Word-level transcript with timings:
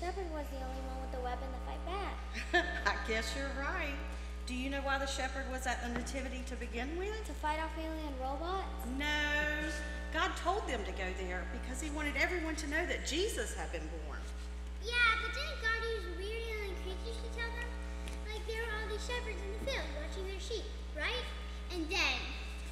shepherd 0.00 0.32
was 0.32 0.48
the 0.48 0.56
only 0.64 0.80
one 0.88 0.96
with 1.04 1.12
the 1.12 1.20
weapon 1.20 1.44
to 1.52 1.60
fight 1.68 1.84
back. 1.84 2.16
I 2.88 2.96
guess 3.04 3.36
you're 3.36 3.52
right. 3.60 4.00
Do 4.48 4.56
you 4.56 4.72
know 4.72 4.80
why 4.80 4.96
the 4.96 5.04
shepherd 5.04 5.44
was 5.52 5.68
at 5.68 5.84
the 5.84 5.92
nativity 5.92 6.40
to 6.48 6.56
begin 6.56 6.88
with? 6.96 7.12
To 7.28 7.36
fight 7.36 7.60
off 7.60 7.68
alien 7.76 8.16
robots? 8.16 8.64
No. 8.96 9.68
God 10.16 10.32
told 10.40 10.64
them 10.64 10.80
to 10.88 10.92
go 10.96 11.04
there 11.20 11.44
because 11.52 11.84
he 11.84 11.92
wanted 11.92 12.16
everyone 12.16 12.56
to 12.64 12.66
know 12.72 12.80
that 12.88 13.04
Jesus 13.04 13.52
had 13.52 13.68
been 13.76 13.84
born. 14.08 14.16
Yeah, 14.80 14.96
but 15.20 15.36
didn't 15.36 15.60
God 15.60 15.78
use 15.84 16.16
weird 16.16 16.48
alien 16.48 16.74
creatures 16.80 17.20
to 17.20 17.28
tell 17.36 17.52
them? 17.52 17.68
Like 18.24 18.40
there 18.48 18.64
were 18.64 18.72
all 18.80 18.88
these 18.88 19.04
shepherds 19.04 19.36
in 19.36 19.52
the 19.52 19.62
field 19.68 19.84
watching 20.00 20.24
their 20.24 20.40
sheep, 20.40 20.64
right? 20.96 21.28
And 21.76 21.84
then 21.92 22.16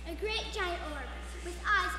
a 0.08 0.16
great 0.16 0.48
giant 0.56 0.80
orb 0.96 1.04
with 1.44 1.60
eyes 1.60 1.92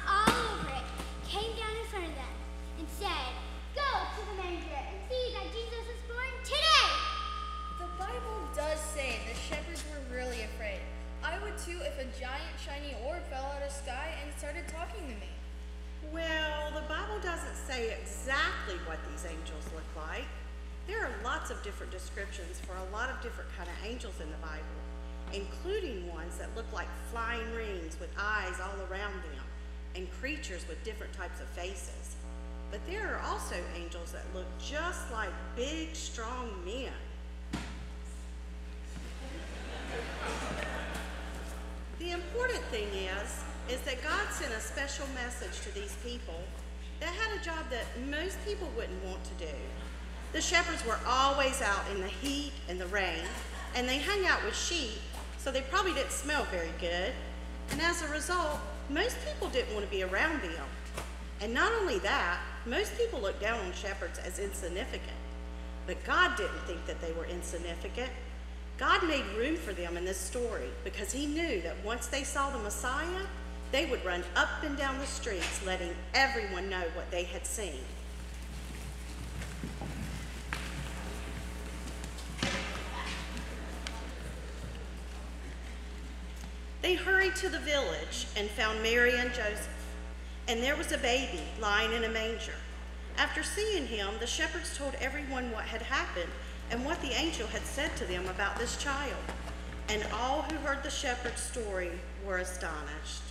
different 21.69 21.91
descriptions 21.91 22.59
for 22.65 22.73
a 22.73 22.91
lot 22.91 23.11
of 23.11 23.21
different 23.21 23.47
kind 23.55 23.69
of 23.69 23.75
angels 23.85 24.15
in 24.19 24.27
the 24.31 24.37
Bible, 24.37 24.79
including 25.31 26.11
ones 26.11 26.35
that 26.39 26.49
look 26.55 26.65
like 26.73 26.87
flying 27.11 27.45
rings 27.53 27.95
with 27.99 28.09
eyes 28.17 28.55
all 28.59 28.73
around 28.89 29.13
them 29.13 29.45
and 29.95 30.11
creatures 30.13 30.65
with 30.67 30.83
different 30.83 31.13
types 31.13 31.39
of 31.39 31.47
faces. 31.49 32.15
But 32.71 32.79
there 32.87 33.13
are 33.13 33.21
also 33.21 33.55
angels 33.79 34.13
that 34.13 34.23
look 34.33 34.47
just 34.57 35.11
like 35.11 35.29
big, 35.55 35.95
strong 35.95 36.49
men. 36.65 36.91
The 41.99 42.11
important 42.13 42.63
thing 42.71 42.87
is, 42.87 43.43
is 43.69 43.79
that 43.81 44.01
God 44.03 44.27
sent 44.31 44.51
a 44.53 44.59
special 44.59 45.05
message 45.13 45.61
to 45.67 45.75
these 45.75 45.95
people 46.03 46.41
that 46.99 47.13
had 47.13 47.39
a 47.39 47.43
job 47.43 47.69
that 47.69 47.85
most 48.09 48.43
people 48.43 48.67
wouldn't 48.75 49.05
want 49.05 49.23
to 49.23 49.45
do. 49.45 49.53
The 50.31 50.41
shepherds 50.41 50.85
were 50.85 50.99
always 51.07 51.61
out 51.61 51.83
in 51.91 52.01
the 52.01 52.07
heat 52.07 52.51
and 52.67 52.79
the 52.79 52.85
rain, 52.87 53.23
and 53.75 53.89
they 53.89 53.97
hung 53.97 54.25
out 54.25 54.43
with 54.45 54.55
sheep, 54.55 54.99
so 55.37 55.51
they 55.51 55.61
probably 55.61 55.93
didn't 55.93 56.11
smell 56.11 56.45
very 56.51 56.71
good. 56.79 57.13
And 57.71 57.81
as 57.81 58.03
a 58.03 58.07
result, 58.09 58.59
most 58.89 59.17
people 59.25 59.49
didn't 59.49 59.73
want 59.73 59.85
to 59.85 59.91
be 59.91 60.03
around 60.03 60.41
them. 60.41 60.65
And 61.41 61.53
not 61.53 61.71
only 61.81 61.99
that, 61.99 62.39
most 62.65 62.97
people 62.97 63.19
looked 63.19 63.41
down 63.41 63.59
on 63.59 63.73
shepherds 63.73 64.19
as 64.19 64.39
insignificant. 64.39 65.17
But 65.87 66.03
God 66.03 66.35
didn't 66.35 66.61
think 66.67 66.85
that 66.85 67.01
they 67.01 67.11
were 67.13 67.25
insignificant. 67.25 68.11
God 68.77 69.07
made 69.07 69.25
room 69.35 69.55
for 69.55 69.73
them 69.73 69.97
in 69.97 70.05
this 70.05 70.17
story 70.17 70.69
because 70.83 71.11
he 71.11 71.25
knew 71.25 71.61
that 71.61 71.83
once 71.83 72.07
they 72.07 72.23
saw 72.23 72.49
the 72.51 72.59
Messiah, 72.59 73.25
they 73.71 73.85
would 73.85 74.03
run 74.05 74.23
up 74.35 74.49
and 74.63 74.77
down 74.77 74.97
the 74.99 75.05
streets 75.05 75.65
letting 75.65 75.93
everyone 76.13 76.69
know 76.69 76.83
what 76.95 77.09
they 77.11 77.23
had 77.23 77.45
seen. 77.45 77.79
They 86.89 86.95
hurried 86.95 87.35
to 87.35 87.49
the 87.49 87.59
village 87.59 88.25
and 88.35 88.49
found 88.49 88.81
Mary 88.81 89.15
and 89.15 89.31
Joseph, 89.31 89.69
and 90.47 90.63
there 90.63 90.75
was 90.75 90.91
a 90.91 90.97
baby 90.97 91.43
lying 91.61 91.93
in 91.93 92.03
a 92.03 92.09
manger. 92.09 92.55
After 93.15 93.43
seeing 93.43 93.85
him, 93.85 94.15
the 94.19 94.25
shepherds 94.25 94.75
told 94.75 94.95
everyone 94.95 95.51
what 95.51 95.65
had 95.65 95.83
happened 95.83 96.31
and 96.71 96.83
what 96.83 96.99
the 97.03 97.11
angel 97.11 97.45
had 97.45 97.61
said 97.61 97.95
to 97.97 98.05
them 98.05 98.27
about 98.27 98.57
this 98.57 98.75
child. 98.77 99.21
And 99.87 100.03
all 100.11 100.41
who 100.41 100.55
heard 100.65 100.81
the 100.81 100.89
shepherd's 100.89 101.43
story 101.43 101.91
were 102.25 102.39
astonished. 102.39 103.21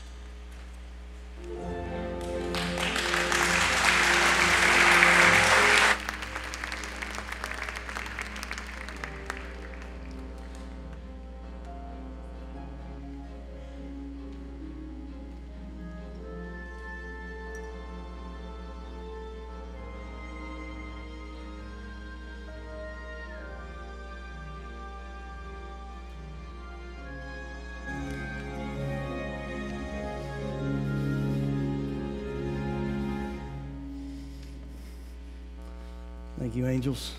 Thank 36.48 36.56
you, 36.56 36.66
angels. 36.66 37.12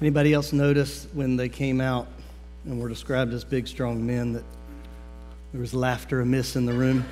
Anybody 0.00 0.32
else 0.32 0.50
notice 0.50 1.06
when 1.12 1.36
they 1.36 1.50
came 1.50 1.78
out 1.78 2.08
and 2.64 2.80
were 2.80 2.88
described 2.88 3.34
as 3.34 3.44
big, 3.44 3.68
strong 3.68 4.06
men 4.06 4.32
that 4.32 4.44
there 5.52 5.60
was 5.60 5.74
laughter 5.74 6.22
amiss 6.22 6.56
in 6.56 6.64
the 6.64 6.72
room? 6.72 7.04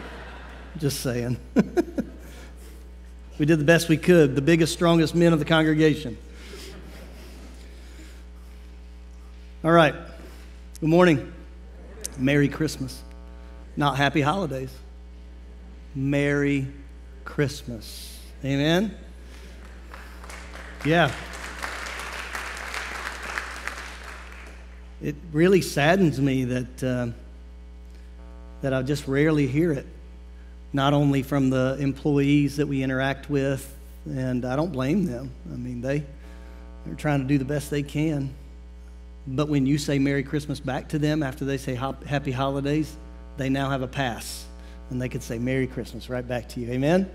Just 0.76 1.00
saying. 1.00 1.38
we 3.38 3.46
did 3.46 3.58
the 3.58 3.64
best 3.64 3.88
we 3.88 3.96
could, 3.96 4.36
the 4.36 4.42
biggest, 4.42 4.74
strongest 4.74 5.14
men 5.14 5.32
of 5.32 5.38
the 5.38 5.46
congregation. 5.46 6.18
All 9.64 9.72
right. 9.72 9.94
Good 10.80 10.90
morning. 10.90 11.32
Merry 12.18 12.50
Christmas. 12.50 13.02
Not 13.78 13.96
happy 13.96 14.20
holidays. 14.20 14.76
Merry 15.94 16.66
Christmas. 17.24 18.13
Amen? 18.44 18.94
Yeah. 20.84 21.10
It 25.02 25.16
really 25.32 25.62
saddens 25.62 26.20
me 26.20 26.44
that, 26.44 26.84
uh, 26.84 27.06
that 28.60 28.74
I 28.74 28.82
just 28.82 29.08
rarely 29.08 29.46
hear 29.46 29.72
it, 29.72 29.86
not 30.74 30.92
only 30.92 31.22
from 31.22 31.48
the 31.48 31.78
employees 31.80 32.58
that 32.58 32.66
we 32.66 32.82
interact 32.82 33.30
with, 33.30 33.74
and 34.04 34.44
I 34.44 34.56
don't 34.56 34.72
blame 34.72 35.06
them. 35.06 35.30
I 35.50 35.56
mean, 35.56 35.80
they, 35.80 36.04
they're 36.84 36.96
trying 36.96 37.20
to 37.20 37.26
do 37.26 37.38
the 37.38 37.46
best 37.46 37.70
they 37.70 37.82
can. 37.82 38.34
But 39.26 39.48
when 39.48 39.64
you 39.64 39.78
say 39.78 39.98
Merry 39.98 40.22
Christmas 40.22 40.60
back 40.60 40.90
to 40.90 40.98
them 40.98 41.22
after 41.22 41.46
they 41.46 41.56
say 41.56 41.74
Happy 41.74 42.32
Holidays, 42.32 42.94
they 43.38 43.48
now 43.48 43.70
have 43.70 43.80
a 43.80 43.88
pass, 43.88 44.44
and 44.90 45.00
they 45.00 45.08
could 45.08 45.22
say 45.22 45.38
Merry 45.38 45.66
Christmas 45.66 46.10
right 46.10 46.26
back 46.26 46.50
to 46.50 46.60
you. 46.60 46.70
Amen? 46.72 47.08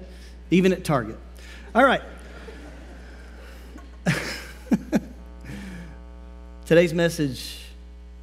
even 0.51 0.73
at 0.73 0.83
Target. 0.83 1.17
All 1.75 1.85
right. 1.85 2.01
Today's 6.65 6.95
message, 6.95 7.59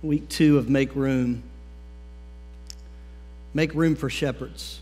week 0.03 0.29
two 0.29 0.59
of 0.59 0.69
Make 0.69 0.97
Room. 0.97 1.45
Make 3.55 3.73
room 3.73 3.95
for 3.95 4.11
shepherds. 4.11 4.81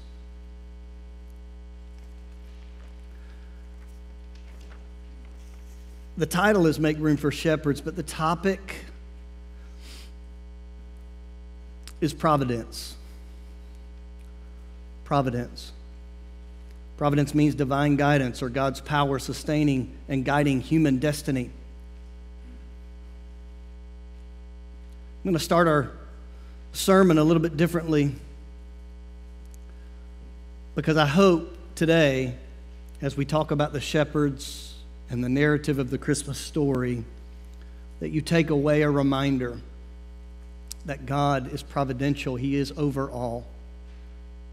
The 6.16 6.24
title 6.24 6.66
is 6.66 6.80
Make 6.80 6.98
Room 6.98 7.18
for 7.18 7.30
Shepherds, 7.30 7.82
but 7.82 7.96
the 7.96 8.02
topic 8.02 8.86
is 12.00 12.14
providence. 12.14 12.96
Providence. 15.04 15.73
Providence 16.96 17.34
means 17.34 17.54
divine 17.54 17.96
guidance 17.96 18.42
or 18.42 18.48
God's 18.48 18.80
power 18.80 19.18
sustaining 19.18 19.96
and 20.08 20.24
guiding 20.24 20.60
human 20.60 20.98
destiny. 20.98 21.50
I'm 25.24 25.30
going 25.30 25.34
to 25.34 25.40
start 25.40 25.66
our 25.66 25.90
sermon 26.72 27.18
a 27.18 27.24
little 27.24 27.42
bit 27.42 27.56
differently 27.56 28.14
because 30.74 30.96
I 30.96 31.06
hope 31.06 31.56
today, 31.74 32.34
as 33.00 33.16
we 33.16 33.24
talk 33.24 33.50
about 33.50 33.72
the 33.72 33.80
shepherds 33.80 34.74
and 35.08 35.22
the 35.22 35.28
narrative 35.28 35.78
of 35.78 35.90
the 35.90 35.98
Christmas 35.98 36.38
story, 36.38 37.04
that 38.00 38.10
you 38.10 38.20
take 38.20 38.50
away 38.50 38.82
a 38.82 38.90
reminder 38.90 39.58
that 40.84 41.06
God 41.06 41.52
is 41.52 41.62
providential, 41.62 42.36
He 42.36 42.56
is 42.56 42.72
over 42.76 43.10
all. 43.10 43.46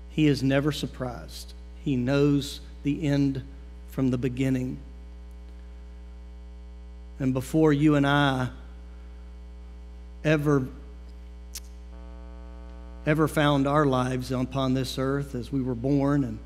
He 0.10 0.28
is 0.28 0.42
never 0.42 0.72
surprised. 0.72 1.54
He 1.84 1.96
knows 1.96 2.62
the 2.84 3.04
end 3.08 3.44
from 3.90 4.10
the 4.10 4.18
beginning. 4.18 4.78
And 7.20 7.34
before 7.34 7.74
you 7.74 7.96
and 7.96 8.08
I 8.08 8.50
ever 10.24 10.68
ever 13.08 13.28
found 13.28 13.68
our 13.68 13.86
lives 13.86 14.32
upon 14.32 14.76
this 14.76 15.00
earth 15.00 15.34
as 15.34 15.52
we 15.52 15.60
were 15.60 15.74
born 15.74 16.24
and 16.24 16.38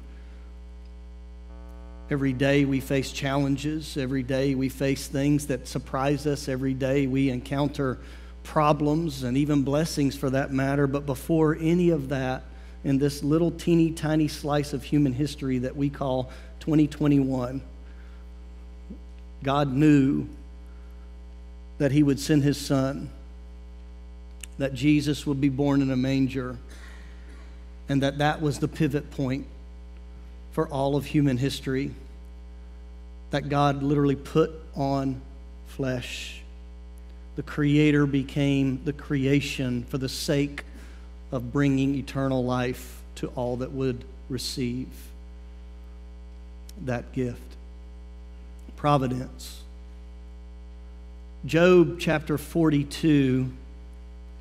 every 2.10 2.32
day 2.32 2.64
we 2.64 2.80
face 2.80 3.12
challenges 3.12 3.98
every 3.98 4.24
day 4.24 4.56
we 4.56 4.70
face 4.70 5.08
things 5.08 5.48
that 5.48 5.68
surprise 5.68 6.26
us 6.26 6.48
every 6.48 6.74
day 6.74 7.08
we 7.08 7.30
encounter 7.30 7.98
problems 8.44 9.24
and 9.24 9.36
even 9.36 9.64
blessings 9.64 10.16
for 10.16 10.30
that 10.30 10.54
matter 10.54 10.88
but 10.88 11.06
before 11.06 11.58
any 11.60 11.90
of 11.90 12.08
that 12.08 12.42
in 12.86 12.98
this 12.98 13.22
little 13.22 13.52
teeny 13.52 13.92
tiny 13.92 14.30
slice 14.30 14.72
of 14.72 14.82
human 14.82 15.12
history 15.12 15.58
that 15.58 15.76
we 15.76 15.90
call 15.90 16.30
2021 16.62 17.62
god 19.44 19.74
knew 19.74 20.26
that 21.78 21.92
he 21.92 22.02
would 22.02 22.20
send 22.20 22.42
his 22.42 22.58
son 22.58 23.10
that 24.58 24.74
Jesus 24.74 25.26
would 25.26 25.42
be 25.42 25.50
born 25.50 25.82
in 25.82 25.92
a 25.92 25.98
manger, 25.98 26.58
and 27.90 28.02
that 28.02 28.20
that 28.20 28.42
was 28.42 28.60
the 28.60 28.68
pivot 28.68 29.12
point 29.12 29.46
for 30.54 30.68
all 30.68 30.96
of 30.96 31.06
human 31.06 31.38
history. 31.38 31.94
That 33.32 33.50
God 33.50 33.84
literally 33.84 34.16
put 34.16 34.52
on 34.76 35.22
flesh. 35.68 36.42
The 37.36 37.44
Creator 37.44 38.06
became 38.06 38.82
the 38.86 38.94
creation 38.94 39.84
for 39.84 39.98
the 39.98 40.08
sake 40.08 40.64
of 41.32 41.52
bringing 41.52 41.96
eternal 41.96 42.44
life 42.44 43.02
to 43.16 43.28
all 43.30 43.58
that 43.58 43.72
would 43.72 44.06
receive 44.30 44.88
that 46.86 47.12
gift. 47.14 47.40
Providence. 48.76 49.62
Job 51.46 52.00
chapter 52.00 52.38
42 52.38 53.52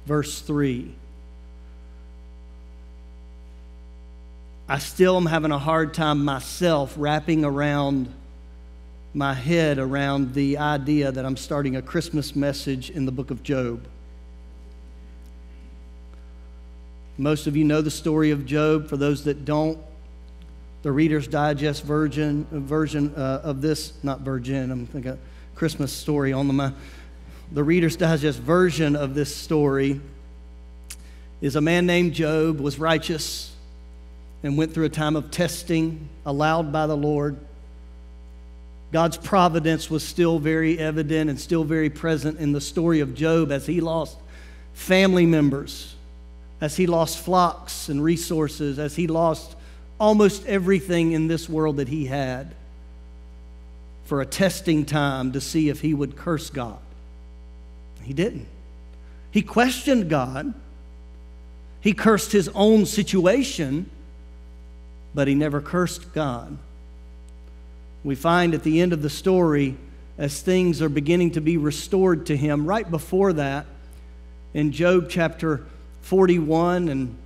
verse 0.06 0.40
3. 0.40 0.94
I 4.66 4.78
still 4.78 5.16
am 5.16 5.26
having 5.26 5.50
a 5.50 5.58
hard 5.58 5.92
time 5.92 6.24
myself 6.24 6.94
wrapping 6.96 7.44
around 7.44 8.12
my 9.12 9.34
head 9.34 9.78
around 9.78 10.34
the 10.34 10.58
idea 10.58 11.12
that 11.12 11.24
I'm 11.24 11.36
starting 11.36 11.76
a 11.76 11.82
Christmas 11.82 12.34
message 12.34 12.90
in 12.90 13.04
the 13.06 13.12
book 13.12 13.30
of 13.30 13.42
Job. 13.42 13.86
Most 17.16 17.46
of 17.46 17.56
you 17.56 17.64
know 17.64 17.80
the 17.80 17.90
story 17.90 18.30
of 18.30 18.46
Job. 18.46 18.88
For 18.88 18.96
those 18.96 19.24
that 19.24 19.44
don't, 19.44 19.78
the 20.82 20.92
Reader's 20.92 21.26
Digest 21.26 21.82
version, 21.84 22.46
version 22.50 23.14
uh, 23.16 23.40
of 23.44 23.60
this, 23.60 23.92
not 24.02 24.20
virgin, 24.20 24.70
I'm 24.70 24.86
thinking 24.86 25.18
Christmas 25.54 25.92
story 25.92 26.32
on 26.32 26.48
the 26.48 26.74
the 27.52 27.62
Reader's 27.62 27.96
Digest 27.96 28.40
version 28.40 28.96
of 28.96 29.14
this 29.14 29.34
story 29.34 30.00
is 31.40 31.56
a 31.56 31.60
man 31.60 31.86
named 31.86 32.14
Job 32.14 32.58
was 32.58 32.78
righteous 32.78 33.54
and 34.42 34.56
went 34.56 34.72
through 34.74 34.86
a 34.86 34.90
time 34.90 35.14
of 35.14 35.30
testing 35.30 36.08
allowed 36.26 36.72
by 36.72 36.86
the 36.86 36.96
Lord. 36.96 37.36
God's 38.92 39.16
providence 39.16 39.90
was 39.90 40.02
still 40.02 40.38
very 40.38 40.78
evident 40.78 41.30
and 41.30 41.38
still 41.38 41.64
very 41.64 41.90
present 41.90 42.38
in 42.38 42.52
the 42.52 42.60
story 42.60 43.00
of 43.00 43.14
Job 43.14 43.52
as 43.52 43.66
he 43.66 43.80
lost 43.80 44.16
family 44.72 45.26
members, 45.26 45.93
as 46.64 46.78
he 46.78 46.86
lost 46.86 47.18
flocks 47.18 47.90
and 47.90 48.02
resources, 48.02 48.78
as 48.78 48.96
he 48.96 49.06
lost 49.06 49.54
almost 50.00 50.46
everything 50.46 51.12
in 51.12 51.28
this 51.28 51.46
world 51.46 51.76
that 51.76 51.88
he 51.88 52.06
had 52.06 52.54
for 54.06 54.22
a 54.22 54.26
testing 54.26 54.86
time 54.86 55.32
to 55.32 55.42
see 55.42 55.68
if 55.68 55.82
he 55.82 55.92
would 55.92 56.16
curse 56.16 56.48
God. 56.48 56.78
He 58.02 58.14
didn't. 58.14 58.48
He 59.30 59.42
questioned 59.42 60.08
God. 60.08 60.54
He 61.82 61.92
cursed 61.92 62.32
his 62.32 62.48
own 62.54 62.86
situation, 62.86 63.90
but 65.14 65.28
he 65.28 65.34
never 65.34 65.60
cursed 65.60 66.14
God. 66.14 66.56
We 68.04 68.14
find 68.14 68.54
at 68.54 68.62
the 68.62 68.80
end 68.80 68.94
of 68.94 69.02
the 69.02 69.10
story, 69.10 69.76
as 70.16 70.40
things 70.40 70.80
are 70.80 70.88
beginning 70.88 71.32
to 71.32 71.42
be 71.42 71.58
restored 71.58 72.24
to 72.26 72.36
him, 72.38 72.64
right 72.64 72.90
before 72.90 73.34
that, 73.34 73.66
in 74.54 74.72
Job 74.72 75.10
chapter 75.10 75.66
41 76.04 76.90
and 76.90 77.16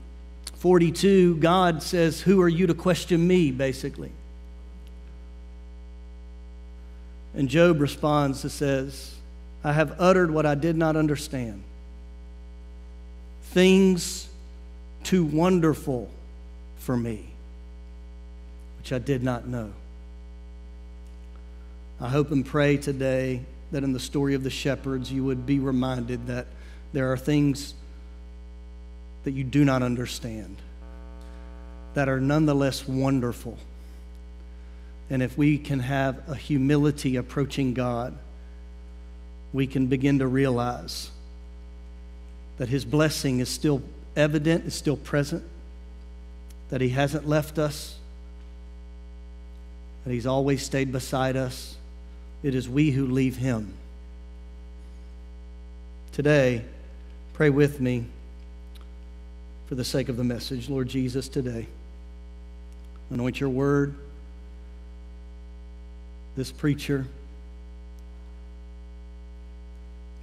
42, 0.58 1.36
God 1.36 1.82
says, 1.82 2.20
Who 2.20 2.40
are 2.40 2.48
you 2.48 2.68
to 2.68 2.74
question 2.74 3.26
me, 3.26 3.50
basically? 3.50 4.12
And 7.34 7.48
Job 7.48 7.80
responds 7.80 8.44
and 8.44 8.52
says, 8.52 9.16
I 9.64 9.72
have 9.72 10.00
uttered 10.00 10.30
what 10.30 10.46
I 10.46 10.54
did 10.54 10.76
not 10.76 10.94
understand. 10.94 11.64
Things 13.42 14.28
too 15.02 15.24
wonderful 15.24 16.08
for 16.78 16.96
me, 16.96 17.26
which 18.78 18.92
I 18.92 18.98
did 18.98 19.24
not 19.24 19.48
know. 19.48 19.72
I 22.00 22.08
hope 22.08 22.30
and 22.30 22.46
pray 22.46 22.76
today 22.76 23.42
that 23.72 23.82
in 23.82 23.92
the 23.92 24.00
story 24.00 24.34
of 24.34 24.44
the 24.44 24.50
shepherds, 24.50 25.10
you 25.10 25.24
would 25.24 25.46
be 25.46 25.58
reminded 25.58 26.28
that 26.28 26.46
there 26.92 27.10
are 27.12 27.16
things 27.16 27.74
that 29.28 29.34
you 29.34 29.44
do 29.44 29.62
not 29.62 29.82
understand 29.82 30.56
that 31.92 32.08
are 32.08 32.18
nonetheless 32.18 32.88
wonderful. 32.88 33.58
And 35.10 35.22
if 35.22 35.36
we 35.36 35.58
can 35.58 35.80
have 35.80 36.26
a 36.30 36.34
humility 36.34 37.16
approaching 37.16 37.74
God, 37.74 38.16
we 39.52 39.66
can 39.66 39.86
begin 39.88 40.20
to 40.20 40.26
realize 40.26 41.10
that 42.56 42.70
His 42.70 42.86
blessing 42.86 43.40
is 43.40 43.50
still 43.50 43.82
evident, 44.16 44.64
is 44.64 44.74
still 44.74 44.96
present, 44.96 45.44
that 46.70 46.80
He 46.80 46.88
hasn't 46.88 47.28
left 47.28 47.58
us, 47.58 47.98
that 50.06 50.10
He's 50.14 50.26
always 50.26 50.62
stayed 50.62 50.90
beside 50.90 51.36
us. 51.36 51.76
It 52.42 52.54
is 52.54 52.66
we 52.66 52.92
who 52.92 53.06
leave 53.06 53.36
Him. 53.36 53.74
Today, 56.12 56.64
pray 57.34 57.50
with 57.50 57.78
me 57.78 58.06
for 59.68 59.74
the 59.74 59.84
sake 59.84 60.08
of 60.08 60.16
the 60.16 60.24
message. 60.24 60.70
Lord 60.70 60.88
Jesus, 60.88 61.28
today, 61.28 61.66
anoint 63.10 63.38
your 63.38 63.50
word, 63.50 63.94
this 66.36 66.50
preacher. 66.50 67.06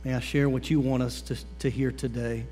May 0.03 0.15
I 0.15 0.19
share 0.19 0.49
what 0.49 0.69
you 0.71 0.79
want 0.79 1.03
us 1.03 1.21
to, 1.21 1.37
to 1.59 1.69
hear 1.69 1.91
today? 1.91 2.45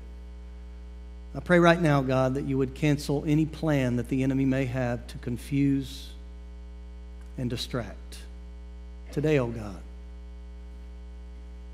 I 1.34 1.40
pray 1.40 1.58
right 1.58 1.80
now, 1.80 2.00
God, 2.00 2.34
that 2.34 2.44
you 2.44 2.58
would 2.58 2.74
cancel 2.76 3.24
any 3.26 3.44
plan 3.44 3.96
that 3.96 4.08
the 4.08 4.22
enemy 4.22 4.44
may 4.44 4.66
have 4.66 5.04
to 5.08 5.18
confuse 5.18 6.10
and 7.36 7.50
distract. 7.50 8.18
Today, 9.10 9.40
oh 9.40 9.48
God, 9.48 9.80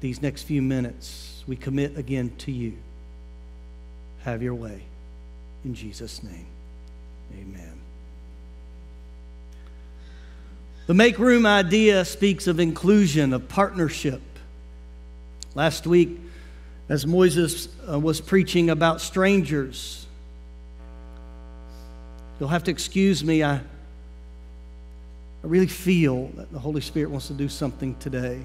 these 0.01 0.23
next 0.23 0.45
few 0.45 0.63
minutes, 0.63 1.45
we 1.47 1.57
commit 1.57 1.99
again 1.99 2.33
to 2.39 2.53
you. 2.53 2.79
Have 4.25 4.43
your 4.43 4.55
way. 4.55 4.83
In 5.65 5.75
Jesus' 5.75 6.23
name, 6.23 6.47
amen. 7.33 7.79
The 10.87 10.95
make 10.95 11.19
room 11.19 11.47
idea 11.47 12.05
speaks 12.05 12.47
of 12.47 12.59
inclusion, 12.59 13.33
of 13.33 13.49
partnership. 13.49 14.23
Last 15.55 15.87
week, 15.87 16.19
as 16.89 17.07
Moses 17.07 17.69
uh, 17.89 17.99
was 17.99 18.21
preaching 18.21 18.71
about 18.71 19.01
strangers, 19.01 20.07
you'll 22.39 22.49
have 22.49 22.65
to 22.65 22.71
excuse 22.71 23.23
me. 23.23 23.45
I, 23.45 23.57
I 23.57 23.61
really 25.43 25.67
feel 25.67 26.27
that 26.37 26.53
the 26.53 26.59
Holy 26.59 26.81
Spirit 26.81 27.11
wants 27.11 27.29
to 27.29 27.35
do 27.35 27.49
something 27.49 27.95
today 27.97 28.41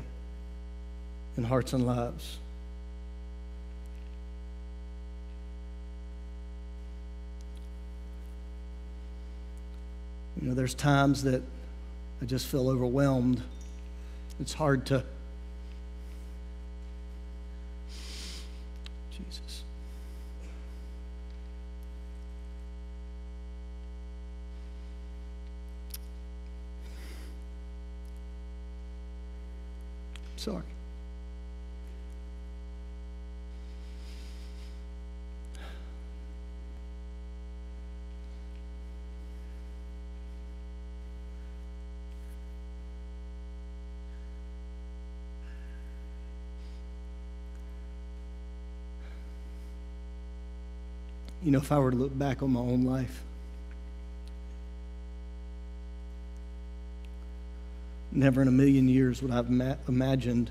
in 1.37 1.43
hearts 1.43 1.73
and 1.73 1.85
lives. 1.87 2.37
You 10.45 10.51
know, 10.51 10.55
there's 10.55 10.75
times 10.75 11.23
that 11.23 11.41
I 12.21 12.25
just 12.25 12.45
feel 12.45 12.69
overwhelmed. 12.69 13.41
It's 14.39 14.53
hard 14.53 14.85
to 14.85 15.03
Jesus. 19.09 19.63
Sorry. 30.35 30.61
You 51.45 51.51
know, 51.51 51.59
if 51.59 51.71
I 51.71 51.77
were 51.77 51.91
to 51.91 51.95
look 51.95 52.17
back 52.17 52.41
on 52.41 52.53
my 52.53 52.59
own 52.59 52.85
life, 52.85 53.21
never 58.11 58.41
in 58.41 58.47
a 58.47 58.51
million 58.51 58.89
years 58.89 59.21
would 59.21 59.29
I 59.29 59.35
have 59.35 59.51
ma- 59.51 59.75
imagined 59.87 60.49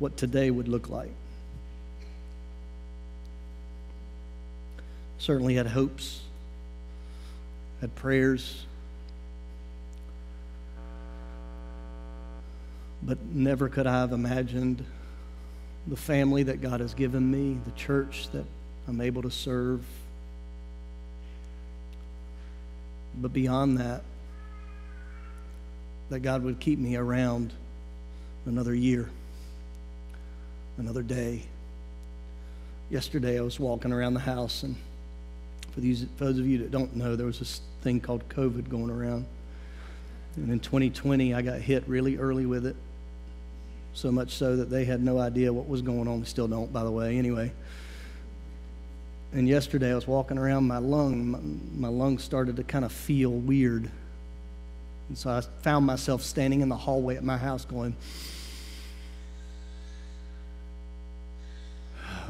what 0.00 0.16
today 0.16 0.50
would 0.50 0.66
look 0.66 0.88
like. 0.88 1.12
Certainly 5.18 5.54
had 5.54 5.68
hopes, 5.68 6.20
had 7.80 7.94
prayers, 7.94 8.66
but 13.04 13.24
never 13.26 13.68
could 13.68 13.86
I 13.86 14.00
have 14.00 14.10
imagined 14.10 14.84
the 15.86 15.96
family 15.96 16.42
that 16.42 16.60
God 16.60 16.80
has 16.80 16.92
given 16.92 17.30
me, 17.30 17.56
the 17.64 17.70
church 17.78 18.30
that 18.32 18.44
I'm 18.88 19.02
able 19.02 19.22
to 19.22 19.30
serve. 19.30 19.84
But 23.20 23.32
beyond 23.34 23.78
that, 23.78 24.02
that 26.08 26.20
God 26.20 26.42
would 26.42 26.58
keep 26.58 26.78
me 26.78 26.96
around 26.96 27.52
another 28.46 28.74
year, 28.74 29.10
another 30.78 31.02
day. 31.02 31.42
Yesterday, 32.88 33.38
I 33.38 33.42
was 33.42 33.60
walking 33.60 33.92
around 33.92 34.14
the 34.14 34.20
house, 34.20 34.62
and 34.62 34.74
for, 35.72 35.80
these, 35.80 36.06
those 36.16 36.38
of 36.38 36.46
you 36.46 36.58
that 36.58 36.70
don't 36.70 36.96
know, 36.96 37.14
there 37.14 37.26
was 37.26 37.40
this 37.40 37.60
thing 37.82 38.00
called 38.00 38.26
COVID 38.30 38.70
going 38.70 38.90
around. 38.90 39.26
And 40.36 40.50
in 40.50 40.60
2020, 40.60 41.34
I 41.34 41.42
got 41.42 41.60
hit 41.60 41.84
really 41.86 42.16
early 42.16 42.46
with 42.46 42.64
it, 42.64 42.76
so 43.92 44.10
much 44.10 44.30
so 44.30 44.56
that 44.56 44.70
they 44.70 44.86
had 44.86 45.02
no 45.02 45.18
idea 45.18 45.52
what 45.52 45.68
was 45.68 45.82
going 45.82 46.08
on. 46.08 46.20
They 46.20 46.26
still 46.26 46.48
don't, 46.48 46.72
by 46.72 46.84
the 46.84 46.90
way, 46.90 47.18
anyway. 47.18 47.52
And 49.32 49.46
yesterday, 49.46 49.92
I 49.92 49.94
was 49.94 50.06
walking 50.06 50.38
around, 50.38 50.66
my 50.66 50.78
lung, 50.78 51.28
my, 51.28 51.88
my 51.88 51.88
lungs 51.88 52.24
started 52.24 52.56
to 52.56 52.64
kind 52.64 52.84
of 52.84 52.92
feel 52.92 53.30
weird. 53.30 53.90
And 55.08 55.18
so 55.18 55.30
I 55.30 55.40
found 55.62 55.84
myself 55.84 56.22
standing 56.22 56.62
in 56.62 56.68
the 56.68 56.76
hallway 56.76 57.16
at 57.16 57.24
my 57.24 57.36
house 57.36 57.64
going, 57.64 57.94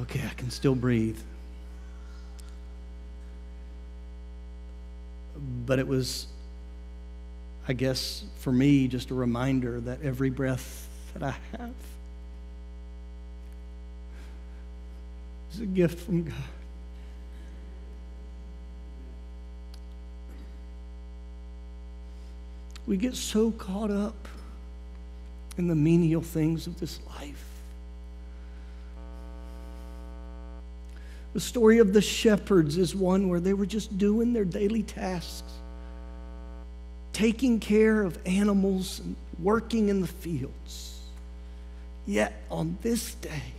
okay, 0.00 0.22
I 0.28 0.34
can 0.34 0.50
still 0.50 0.74
breathe. 0.74 1.18
But 5.66 5.78
it 5.78 5.86
was, 5.86 6.26
I 7.68 7.74
guess, 7.74 8.24
for 8.40 8.52
me, 8.52 8.88
just 8.88 9.10
a 9.10 9.14
reminder 9.14 9.80
that 9.80 10.02
every 10.02 10.30
breath 10.30 10.88
that 11.14 11.22
I 11.22 11.36
have 11.56 11.74
is 15.52 15.60
a 15.60 15.66
gift 15.66 16.00
from 16.00 16.24
God. 16.24 16.34
We 22.88 22.96
get 22.96 23.14
so 23.14 23.50
caught 23.50 23.90
up 23.90 24.26
in 25.58 25.68
the 25.68 25.74
menial 25.74 26.22
things 26.22 26.66
of 26.66 26.80
this 26.80 26.98
life. 27.18 27.44
The 31.34 31.40
story 31.40 31.80
of 31.80 31.92
the 31.92 32.00
shepherds 32.00 32.78
is 32.78 32.94
one 32.94 33.28
where 33.28 33.40
they 33.40 33.52
were 33.52 33.66
just 33.66 33.98
doing 33.98 34.32
their 34.32 34.46
daily 34.46 34.82
tasks, 34.82 35.52
taking 37.12 37.60
care 37.60 38.02
of 38.02 38.18
animals 38.24 39.00
and 39.00 39.16
working 39.38 39.90
in 39.90 40.00
the 40.00 40.06
fields. 40.06 40.98
Yet 42.06 42.42
on 42.50 42.78
this 42.80 43.16
day, 43.16 43.52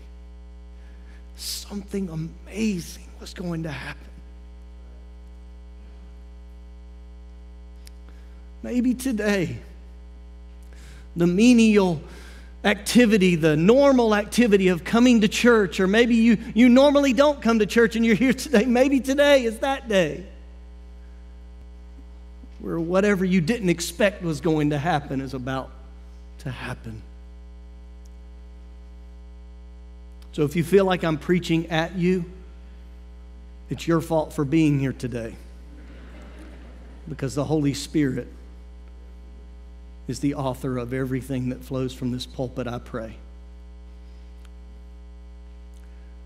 something 1.36 2.10
amazing 2.10 3.08
was 3.22 3.36
going 3.36 3.62
to 3.62 3.72
happen. 3.72 4.09
Maybe 8.62 8.94
today, 8.94 9.58
the 11.16 11.28
menial 11.28 12.02
activity, 12.64 13.36
the 13.36 13.56
normal 13.56 14.14
activity 14.14 14.68
of 14.68 14.84
coming 14.84 15.22
to 15.22 15.28
church, 15.28 15.80
or 15.80 15.88
maybe 15.88 16.16
you, 16.16 16.38
you 16.54 16.68
normally 16.68 17.14
don't 17.14 17.42
come 17.42 17.60
to 17.60 17.66
church 17.66 17.96
and 17.96 18.06
you're 18.06 18.16
here 18.16 18.34
today. 18.34 18.66
Maybe 18.66 19.00
today 19.00 19.44
is 19.44 19.60
that 19.60 19.88
day 19.88 20.26
where 22.60 22.80
whatever 22.80 23.24
you 23.24 23.40
didn't 23.40 23.70
expect 23.70 24.22
was 24.22 24.42
going 24.42 24.72
to 24.72 24.78
happen 24.78 25.22
is 25.22 25.34
about 25.34 25.72
to 26.40 26.52
happen. 26.52 27.02
So 30.34 30.44
if 30.44 30.56
you 30.56 30.64
feel 30.64 30.86
like 30.86 31.04
I'm 31.04 31.18
preaching 31.18 31.68
at 31.68 31.96
you, 31.96 32.26
it's 33.70 33.88
your 33.88 34.02
fault 34.02 34.34
for 34.34 34.44
being 34.44 34.80
here 34.80 34.94
today 34.94 35.36
because 37.08 37.36
the 37.36 37.46
Holy 37.46 37.74
Spirit 37.74 38.28
is 40.10 40.20
the 40.22 40.34
author 40.34 40.80
of 40.80 40.92
everything 40.92 41.50
that 41.50 41.64
flows 41.64 41.94
from 41.94 42.12
this 42.12 42.26
pulpit, 42.26 42.66
I 42.66 42.80
pray. 42.80 43.16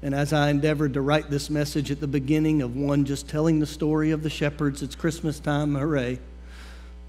And 0.01 0.15
as 0.15 0.31
I 0.31 0.49
endeavored 0.49 0.93
to 0.93 1.01
write 1.01 1.29
this 1.29 1.49
message 1.49 1.91
at 1.91 1.99
the 1.99 2.07
beginning 2.07 2.61
of 2.61 2.77
one 2.77 3.03
just 3.03 3.27
telling 3.27 3.59
the 3.59 3.65
story 3.65 4.11
of 4.11 4.23
the 4.23 4.29
shepherds, 4.29 4.81
it's 4.81 4.95
Christmas 4.95 5.37
time, 5.37 5.75
hooray, 5.75 6.19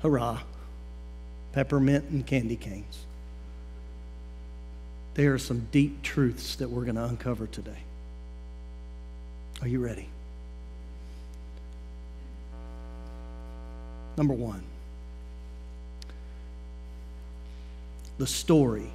hurrah, 0.02 0.40
peppermint 1.52 2.10
and 2.10 2.26
candy 2.26 2.56
canes. 2.56 2.98
There 5.14 5.32
are 5.32 5.38
some 5.38 5.68
deep 5.70 6.02
truths 6.02 6.56
that 6.56 6.68
we're 6.68 6.82
going 6.82 6.96
to 6.96 7.04
uncover 7.04 7.46
today. 7.46 7.84
Are 9.62 9.68
you 9.68 9.78
ready? 9.78 10.08
Number 14.16 14.34
one. 14.34 14.64
The 18.18 18.26
story 18.26 18.90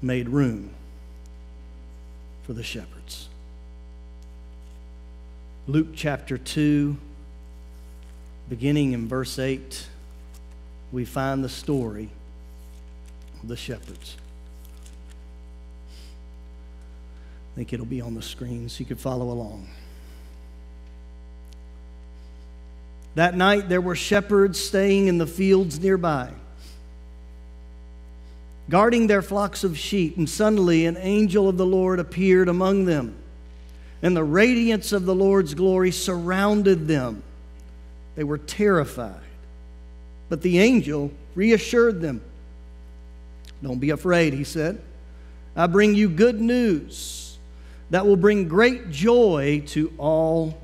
made 0.00 0.28
room 0.28 0.70
for 2.44 2.52
the 2.52 2.62
shepherds. 2.62 3.28
Luke 5.68 5.88
chapter 5.94 6.38
2, 6.38 6.96
beginning 8.48 8.92
in 8.92 9.06
verse 9.06 9.38
8, 9.38 9.86
we 10.90 11.04
find 11.04 11.44
the 11.44 11.48
story 11.48 12.08
of 13.42 13.48
the 13.48 13.56
shepherds. 13.56 14.16
I 17.52 17.56
think 17.56 17.72
it'll 17.72 17.86
be 17.86 18.00
on 18.00 18.14
the 18.14 18.22
screen 18.22 18.68
so 18.68 18.80
you 18.80 18.86
could 18.86 18.98
follow 18.98 19.30
along. 19.30 19.68
That 23.14 23.36
night 23.36 23.68
there 23.68 23.80
were 23.80 23.94
shepherds 23.94 24.58
staying 24.58 25.06
in 25.06 25.18
the 25.18 25.26
fields 25.26 25.78
nearby 25.78 26.32
guarding 28.68 29.06
their 29.06 29.22
flocks 29.22 29.64
of 29.64 29.76
sheep, 29.76 30.16
and 30.16 30.28
suddenly 30.28 30.86
an 30.86 30.96
angel 30.98 31.48
of 31.48 31.56
the 31.56 31.66
Lord 31.66 31.98
appeared 31.98 32.48
among 32.48 32.84
them, 32.84 33.14
and 34.02 34.16
the 34.16 34.24
radiance 34.24 34.92
of 34.92 35.04
the 35.04 35.14
Lord's 35.14 35.54
glory 35.54 35.90
surrounded 35.90 36.88
them. 36.88 37.22
They 38.14 38.24
were 38.24 38.38
terrified. 38.38 39.20
But 40.28 40.42
the 40.42 40.58
angel 40.58 41.12
reassured 41.34 42.00
them. 42.00 42.22
Don't 43.62 43.78
be 43.78 43.90
afraid, 43.90 44.32
he 44.32 44.44
said. 44.44 44.80
I 45.54 45.66
bring 45.66 45.94
you 45.94 46.08
good 46.08 46.40
news 46.40 47.38
that 47.90 48.06
will 48.06 48.16
bring 48.16 48.48
great 48.48 48.90
joy 48.90 49.62
to 49.66 49.92
all 49.98 50.58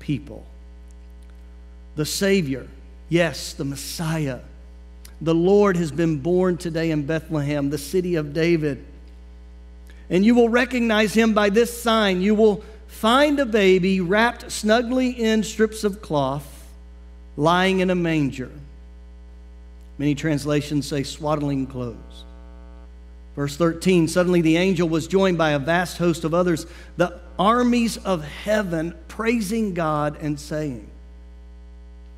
people. 0.00 0.44
The 1.94 2.04
Savior, 2.04 2.66
yes, 3.08 3.52
the 3.52 3.64
Messiah 3.64 4.40
the 5.20 5.34
Lord 5.34 5.76
has 5.76 5.90
been 5.90 6.18
born 6.18 6.56
today 6.56 6.90
in 6.90 7.06
Bethlehem, 7.06 7.70
the 7.70 7.78
city 7.78 8.16
of 8.16 8.32
David. 8.32 8.84
And 10.10 10.24
you 10.24 10.34
will 10.34 10.48
recognize 10.48 11.14
him 11.14 11.32
by 11.32 11.50
this 11.50 11.82
sign. 11.82 12.20
You 12.20 12.34
will 12.34 12.62
find 12.86 13.38
a 13.40 13.46
baby 13.46 14.00
wrapped 14.00 14.50
snugly 14.50 15.10
in 15.10 15.42
strips 15.42 15.84
of 15.84 16.02
cloth, 16.02 16.66
lying 17.36 17.80
in 17.80 17.90
a 17.90 17.94
manger. 17.94 18.50
Many 19.98 20.14
translations 20.14 20.86
say 20.86 21.02
swaddling 21.02 21.66
clothes. 21.66 22.24
Verse 23.36 23.56
13 23.56 24.08
Suddenly 24.08 24.40
the 24.40 24.56
angel 24.56 24.88
was 24.88 25.06
joined 25.06 25.38
by 25.38 25.50
a 25.50 25.58
vast 25.58 25.98
host 25.98 26.24
of 26.24 26.34
others, 26.34 26.66
the 26.96 27.20
armies 27.38 27.96
of 27.98 28.24
heaven, 28.24 28.94
praising 29.08 29.74
God 29.74 30.18
and 30.20 30.38
saying, 30.38 30.88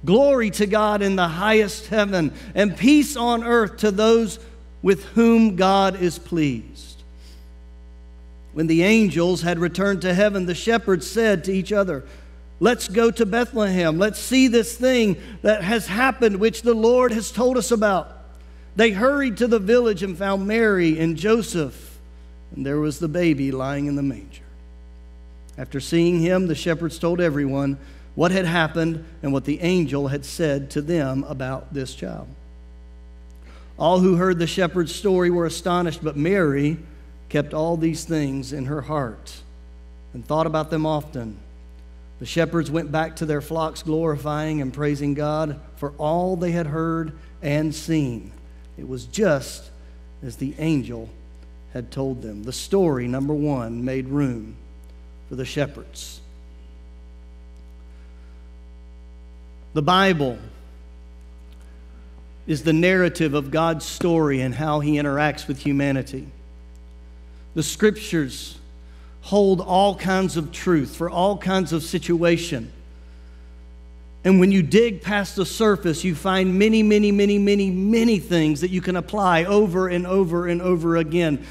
Glory 0.07 0.51
to 0.53 0.67
God 0.67 1.03
in 1.03 1.17
the 1.17 1.29
highest 1.29 1.89
heaven, 1.89 2.33
and 2.55 2.77
peace 2.77 3.17
on 3.17 3.45
earth 3.45 3.79
to 3.79 3.91
those 3.91 4.39
with 4.81 5.05
whom 5.11 5.57
God 5.57 6.01
is 6.01 6.19
pleased. 6.19 7.03
When 8.53 8.69
the 8.69 8.85
angels 8.85 9.43
had 9.43 9.59
returned 9.59 10.03
to 10.03 10.15
heaven, 10.15 10.47
the 10.47 10.55
shepherds 10.55 11.11
said 11.11 11.45
to 11.45 11.53
each 11.53 11.73
other, 11.73 12.05
Let's 12.59 12.89
go 12.89 13.11
to 13.11 13.27
Bethlehem. 13.27 13.99
Let's 13.99 14.19
see 14.19 14.49
this 14.49 14.77
thing 14.77 15.17
that 15.43 15.63
has 15.63 15.89
happened, 15.89 16.37
which 16.37 16.63
the 16.63 16.73
Lord 16.73 17.13
has 17.13 17.31
told 17.31 17.59
us 17.59 17.71
about. 17.71 18.11
They 18.77 18.93
hurried 18.93 19.37
to 19.39 19.47
the 19.47 19.59
village 19.59 20.03
and 20.03 20.17
found 20.17 20.47
Mary 20.47 20.99
and 20.99 21.17
Joseph, 21.17 21.99
and 22.55 22.65
there 22.65 22.79
was 22.79 22.99
the 22.99 23.09
baby 23.09 23.51
lying 23.51 23.87
in 23.87 23.97
the 23.97 24.03
manger. 24.03 24.43
After 25.59 25.81
seeing 25.81 26.21
him, 26.21 26.47
the 26.47 26.55
shepherds 26.55 26.99
told 26.99 27.21
everyone 27.21 27.79
what 28.17 28.33
had 28.33 28.47
happened 28.47 29.05
and 29.23 29.33
what 29.33 29.45
the 29.45 29.61
angel 29.61 30.09
had 30.09 30.25
said 30.25 30.71
to 30.71 30.83
them 30.83 31.23
about 31.29 31.73
this 31.73 31.95
child. 31.95 32.27
All 33.79 34.01
who 34.01 34.17
heard 34.17 34.39
the 34.39 34.47
shepherd's 34.47 34.95
story 34.95 35.31
were 35.31 35.47
astonished, 35.47 36.03
but 36.03 36.17
Mary 36.17 36.79
kept 37.29 37.55
all 37.55 37.77
these 37.77 38.05
things 38.05 38.53
in 38.53 38.65
her 38.65 38.81
heart 38.81 39.37
and 40.15 40.27
thought 40.27 40.47
about 40.47 40.71
them 40.71 40.87
often. 40.87 41.37
The 42.19 42.27
shepherds 42.27 42.71
went 42.71 42.91
back 42.91 43.17
to 43.17 43.27
their 43.27 43.43
flocks, 43.43 43.83
glorifying 43.83 44.63
and 44.63 44.73
praising 44.73 45.13
God 45.13 45.61
for 45.77 45.93
all 45.99 46.37
they 46.37 46.53
had 46.53 46.67
heard 46.67 47.13
and 47.43 47.75
seen. 47.75 48.33
It 48.79 48.89
was 48.89 49.05
just 49.05 49.71
as 50.23 50.37
the 50.37 50.55
angel 50.59 51.11
had 51.75 51.91
told 51.91 52.23
them. 52.23 52.45
The 52.45 52.53
story, 52.53 53.07
number 53.07 53.35
one, 53.35 53.85
made 53.85 54.09
room 54.09 54.57
for 55.29 55.37
the 55.37 55.45
shepherds. 55.45 56.23
The 59.76 59.83
Bible 59.83 60.38
is 62.47 62.62
the 62.62 62.73
narrative 62.73 63.35
of 63.35 63.50
God's 63.50 63.85
story 63.85 64.40
and 64.40 64.54
how 64.54 64.80
he 64.80 64.92
interacts 64.95 65.47
with 65.47 65.59
humanity. 65.59 66.28
The 67.54 67.62
scriptures 67.62 68.56
hold 69.21 69.61
all 69.61 69.95
kinds 69.95 70.38
of 70.38 70.50
truth 70.50 70.97
for 70.97 71.11
all 71.11 71.37
kinds 71.37 71.75
of 71.75 71.83
situation. 71.83 72.73
And 74.25 74.40
when 74.40 74.50
you 74.50 74.62
dig 74.62 75.02
past 75.02 75.37
the 75.37 75.45
surface, 75.45 76.04
you 76.04 76.14
find 76.14 76.59
many, 76.59 76.83
many, 76.83 77.12
many, 77.12 77.38
many, 77.38 77.68
many 77.71 78.18
things 78.18 78.62
that 78.62 78.71
you 78.71 78.80
can 78.80 78.97
apply 78.97 79.45
over 79.45 79.88
and 79.88 80.06
over 80.06 80.47
and 80.47 80.62
over 80.62 80.97
again. 80.97 81.45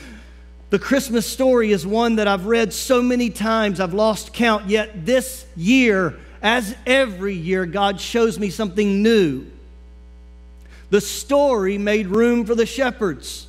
The 0.72 0.80
Christmas 0.80 1.28
story 1.28 1.72
is 1.72 1.86
one 1.86 2.16
that 2.16 2.28
I've 2.28 2.48
read 2.48 2.74
so 2.74 3.04
many 3.04 3.30
times, 3.30 3.80
I've 3.80 3.94
lost 3.94 4.34
count. 4.34 4.68
Yet 4.68 5.06
this 5.06 5.46
year, 5.56 6.18
as 6.46 6.76
every 6.86 7.34
year, 7.34 7.66
God 7.66 8.00
shows 8.00 8.38
me 8.38 8.52
something 8.52 9.02
new. 9.02 9.48
The 10.92 11.02
story 11.02 11.80
made 11.80 12.06
room 12.06 12.46
for 12.46 12.54
the 12.54 12.68
shepherds. 12.68 13.48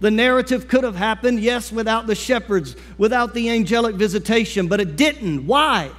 The 0.00 0.10
narrative 0.10 0.66
could 0.66 0.82
have 0.82 0.96
happened, 0.96 1.38
yes, 1.38 1.70
without 1.70 2.08
the 2.08 2.16
shepherds, 2.16 2.74
without 2.98 3.32
the 3.32 3.48
angelic 3.50 3.94
visitation, 3.94 4.66
but 4.66 4.80
it 4.80 4.96
didn't. 4.96 5.46
Why? 5.46 5.92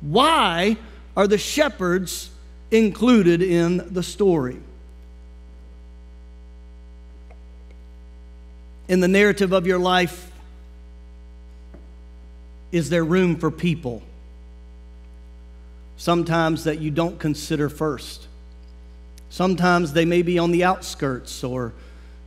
Why 0.00 0.78
are 1.14 1.26
the 1.26 1.36
shepherds 1.36 2.30
included 2.70 3.42
in 3.42 3.92
the 3.92 4.02
story? 4.02 4.56
In 8.88 9.00
the 9.00 9.08
narrative 9.08 9.52
of 9.52 9.66
your 9.66 9.78
life, 9.78 10.32
is 12.72 12.88
there 12.88 13.04
room 13.04 13.36
for 13.36 13.50
people? 13.50 14.02
Sometimes 15.96 16.64
that 16.64 16.80
you 16.80 16.90
don't 16.90 17.18
consider 17.18 17.68
first. 17.68 18.26
Sometimes 19.30 19.92
they 19.92 20.04
may 20.04 20.22
be 20.22 20.38
on 20.38 20.50
the 20.50 20.64
outskirts 20.64 21.42
or 21.42 21.72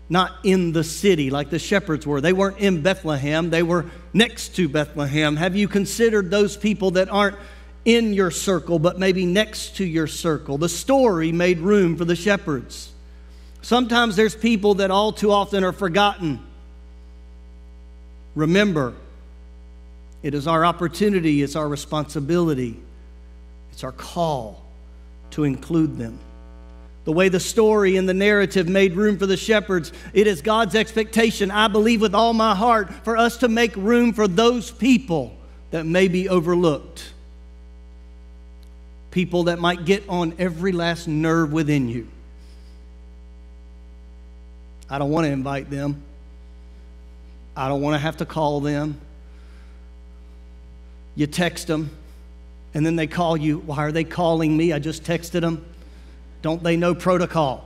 not 0.10 0.34
in 0.44 0.72
the 0.72 0.84
city 0.84 1.30
like 1.30 1.50
the 1.50 1.60
shepherds 1.60 2.08
were. 2.08 2.22
They 2.22 2.34
weren't 2.34 2.60
in 2.60 2.82
Bethlehem, 2.82 3.50
they 3.50 3.64
were 3.64 3.86
next 4.14 4.56
to 4.56 4.70
Bethlehem. 4.70 5.36
Have 5.36 5.56
you 5.56 5.68
considered 5.68 6.32
those 6.32 6.56
people 6.56 6.92
that 6.92 7.10
aren't 7.10 7.38
in 7.86 8.14
your 8.14 8.32
circle, 8.32 8.80
but 8.80 9.00
maybe 9.00 9.26
next 9.26 9.78
to 9.78 9.86
your 9.86 10.08
circle? 10.08 10.58
The 10.58 10.70
story 10.70 11.32
made 11.32 11.60
room 11.60 11.98
for 11.98 12.06
the 12.06 12.16
shepherds. 12.16 12.92
Sometimes 13.62 14.16
there's 14.16 14.36
people 14.36 14.76
that 14.76 14.92
all 14.92 15.12
too 15.12 15.32
often 15.32 15.64
are 15.64 15.74
forgotten. 15.74 16.40
Remember, 18.36 18.94
it 20.24 20.34
is 20.34 20.48
our 20.48 20.66
opportunity, 20.66 21.42
it's 21.42 21.56
our 21.56 21.68
responsibility, 21.68 22.80
it's 23.78 23.84
our 23.84 23.92
call 23.92 24.66
to 25.30 25.44
include 25.44 26.00
them 26.00 26.18
the 27.04 27.12
way 27.12 27.30
the 27.30 27.40
story 27.40 27.96
and 27.96 28.10
the 28.10 28.14
narrative 28.14 28.68
made 28.68 28.96
room 28.96 29.20
for 29.20 29.28
the 29.28 29.38
shepherds. 29.38 29.94
It 30.16 30.26
is 30.26 30.42
God's 30.42 30.74
expectation, 30.74 31.52
I 31.52 31.68
believe 31.68 32.02
with 32.02 32.16
all 32.16 32.34
my 32.34 32.56
heart, 32.56 32.92
for 33.06 33.16
us 33.16 33.38
to 33.38 33.48
make 33.48 33.76
room 33.76 34.14
for 34.14 34.28
those 34.28 34.72
people 34.72 35.38
that 35.70 35.86
may 35.86 36.08
be 36.08 36.28
overlooked. 36.28 37.14
People 39.12 39.44
that 39.44 39.60
might 39.60 39.86
get 39.86 40.10
on 40.10 40.34
every 40.40 40.72
last 40.72 41.08
nerve 41.08 41.54
within 41.54 41.88
you. 41.88 42.08
I 44.90 44.98
don't 44.98 45.12
want 45.12 45.28
to 45.28 45.32
invite 45.32 45.70
them. 45.70 46.02
I 47.56 47.68
don't 47.68 47.84
want 47.84 47.94
to 47.94 48.00
have 48.00 48.18
to 48.18 48.26
call 48.26 48.60
them. 48.60 49.00
You 51.14 51.28
text 51.28 51.68
them, 51.68 51.92
and 52.78 52.86
then 52.86 52.96
they 52.96 53.08
call 53.08 53.36
you. 53.36 53.58
Why 53.58 53.78
are 53.78 53.92
they 53.92 54.04
calling 54.04 54.56
me? 54.56 54.72
I 54.72 54.78
just 54.78 55.04
texted 55.04 55.42
them. 55.42 55.66
Don't 56.44 56.62
they 56.62 56.78
know 56.78 56.94
protocol? 56.94 57.66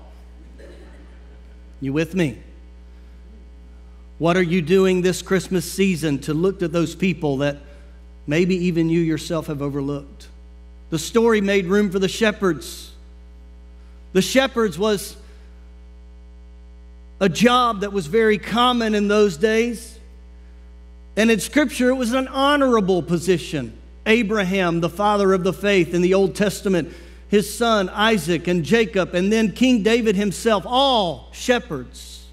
You 1.82 1.92
with 1.92 2.16
me? 2.16 2.40
What 4.20 4.38
are 4.38 4.42
you 4.42 4.62
doing 4.62 5.02
this 5.02 5.22
Christmas 5.22 5.70
season 5.70 6.20
to 6.20 6.34
look 6.34 6.62
at 6.62 6.72
those 6.72 6.96
people 6.96 7.40
that 7.40 7.58
maybe 8.26 8.56
even 8.68 8.90
you 8.90 9.02
yourself 9.02 9.48
have 9.48 9.62
overlooked? 9.62 10.30
The 10.92 11.00
story 11.00 11.42
made 11.42 11.66
room 11.66 11.92
for 11.92 12.00
the 12.00 12.08
shepherds. 12.08 12.94
The 14.14 14.22
shepherds 14.22 14.80
was 14.80 15.18
a 17.20 17.28
job 17.28 17.82
that 17.82 17.92
was 17.92 18.08
very 18.08 18.38
common 18.38 18.96
in 18.96 19.10
those 19.10 19.36
days. 19.36 20.00
And 21.18 21.30
in 21.30 21.42
Scripture, 21.42 21.90
it 21.90 21.96
was 21.96 22.14
an 22.14 22.30
honorable 22.30 23.04
position. 23.04 23.78
Abraham, 24.12 24.82
the 24.82 24.90
father 24.90 25.34
of 25.34 25.44
the 25.44 25.54
faith 25.54 25.94
in 25.94 26.02
the 26.02 26.14
Old 26.14 26.36
Testament, 26.36 26.94
his 27.30 27.52
son 27.52 27.88
Isaac 27.90 28.48
and 28.48 28.64
Jacob, 28.64 29.16
and 29.16 29.32
then 29.32 29.54
King 29.54 29.84
David 29.84 30.18
himself, 30.18 30.66
all 30.68 31.30
shepherds. 31.32 32.28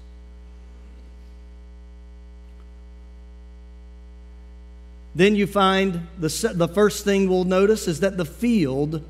Then 5.15 5.35
you 5.35 5.47
find 5.47 6.07
the, 6.19 6.51
the 6.53 6.67
first 6.67 7.05
thing 7.05 7.29
we'll 7.29 7.45
notice 7.45 7.87
is 7.87 8.01
that 8.01 8.17
the 8.17 8.25
field 8.25 9.01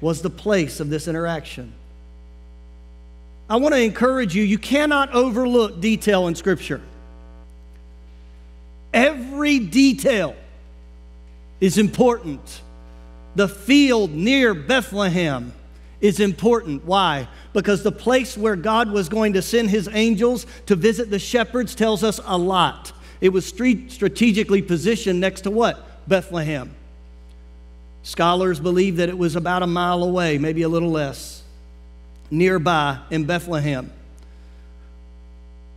was 0.00 0.22
the 0.22 0.30
place 0.30 0.80
of 0.80 0.90
this 0.90 1.06
interaction. 1.06 1.72
I 3.48 3.56
want 3.56 3.74
to 3.74 3.80
encourage 3.80 4.34
you, 4.34 4.42
you 4.42 4.58
cannot 4.58 5.12
overlook 5.12 5.80
detail 5.80 6.28
in 6.28 6.34
Scripture. 6.34 6.80
Every 8.92 9.58
detail 9.58 10.34
is 11.60 11.78
important 11.78 12.62
the 13.34 13.48
field 13.48 14.12
near 14.12 14.54
Bethlehem 14.54 15.52
is 16.00 16.20
important. 16.20 16.84
Why? 16.84 17.28
Because 17.52 17.82
the 17.82 17.92
place 17.92 18.36
where 18.36 18.56
God 18.56 18.90
was 18.90 19.08
going 19.08 19.32
to 19.34 19.42
send 19.42 19.70
his 19.70 19.88
angels 19.92 20.46
to 20.66 20.76
visit 20.76 21.10
the 21.10 21.18
shepherds 21.18 21.74
tells 21.74 22.04
us 22.04 22.20
a 22.24 22.38
lot. 22.38 22.92
It 23.20 23.30
was 23.30 23.46
strategically 23.46 24.62
positioned 24.62 25.20
next 25.20 25.42
to 25.42 25.50
what? 25.50 26.08
Bethlehem. 26.08 26.70
Scholars 28.02 28.60
believe 28.60 28.96
that 28.96 29.08
it 29.08 29.16
was 29.16 29.34
about 29.34 29.62
a 29.62 29.66
mile 29.66 30.02
away, 30.02 30.36
maybe 30.36 30.62
a 30.62 30.68
little 30.68 30.90
less, 30.90 31.42
nearby 32.30 32.98
in 33.10 33.24
Bethlehem. 33.24 33.90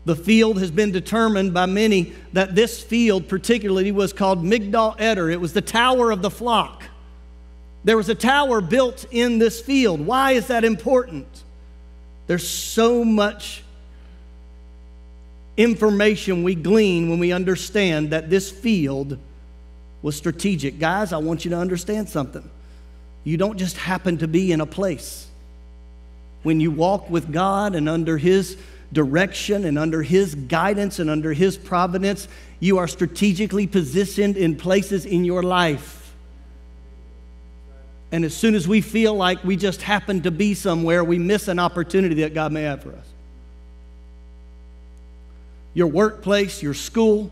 The 0.08 0.16
field 0.16 0.58
has 0.60 0.72
been 0.72 0.94
determined 0.94 1.54
by 1.54 1.66
many 1.66 2.14
that 2.32 2.56
this 2.56 2.82
field, 2.82 3.28
particularly, 3.28 3.92
was 3.92 4.14
called 4.14 4.42
Migdal 4.42 4.96
Eder. 5.02 5.30
It 5.30 5.42
was 5.42 5.52
the 5.52 5.62
tower 5.62 6.12
of 6.12 6.22
the 6.22 6.30
flock. 6.30 6.86
There 7.84 7.98
was 7.98 8.08
a 8.08 8.16
tower 8.16 8.62
built 8.62 9.06
in 9.12 9.38
this 9.38 9.60
field. 9.60 10.00
Why 10.00 10.32
is 10.32 10.48
that 10.48 10.64
important? 10.64 11.28
There's 12.26 12.48
so 12.48 13.04
much 13.04 13.64
information 15.58 16.42
we 16.42 16.56
glean 16.56 17.10
when 17.10 17.20
we 17.20 17.34
understand 17.34 18.12
that 18.12 18.30
this 18.30 18.50
field 18.50 19.18
was 20.02 20.16
strategic. 20.16 20.80
Guys, 20.80 21.12
I 21.12 21.18
want 21.18 21.44
you 21.44 21.52
to 21.52 21.58
understand 21.58 22.08
something. 22.08 22.50
You 23.26 23.36
don't 23.36 23.58
just 23.58 23.76
happen 23.76 24.20
to 24.20 24.28
be 24.30 24.54
in 24.54 24.62
a 24.62 24.66
place. 24.66 25.28
When 26.44 26.62
you 26.62 26.72
walk 26.72 27.10
with 27.10 27.30
God 27.30 27.76
and 27.76 27.90
under 27.90 28.18
His 28.18 28.56
direction 28.94 29.66
and 29.66 29.78
under 29.78 30.02
His 30.02 30.36
guidance 30.36 31.00
and 31.00 31.10
under 31.10 31.34
His 31.34 31.58
providence, 31.58 32.28
you 32.60 32.78
are 32.78 32.88
strategically 32.88 33.68
positioned 33.68 34.38
in 34.38 34.56
places 34.56 35.06
in 35.06 35.26
your 35.26 35.44
life 35.44 35.98
and 38.12 38.24
as 38.24 38.36
soon 38.36 38.56
as 38.56 38.68
we 38.68 38.82
feel 38.82 39.14
like 39.14 39.44
we 39.44 39.58
just 39.58 39.82
happen 39.82 40.22
to 40.22 40.32
be 40.32 40.54
somewhere, 40.54 41.04
we 41.04 41.20
miss 41.20 41.48
an 41.48 41.60
opportunity 41.60 42.22
that 42.22 42.34
God 42.34 42.52
may 42.52 42.64
have 42.64 42.82
for 42.82 42.94
us. 42.94 43.06
Your 45.74 45.88
workplace, 45.88 46.64
your 46.64 46.74
school, 46.74 47.32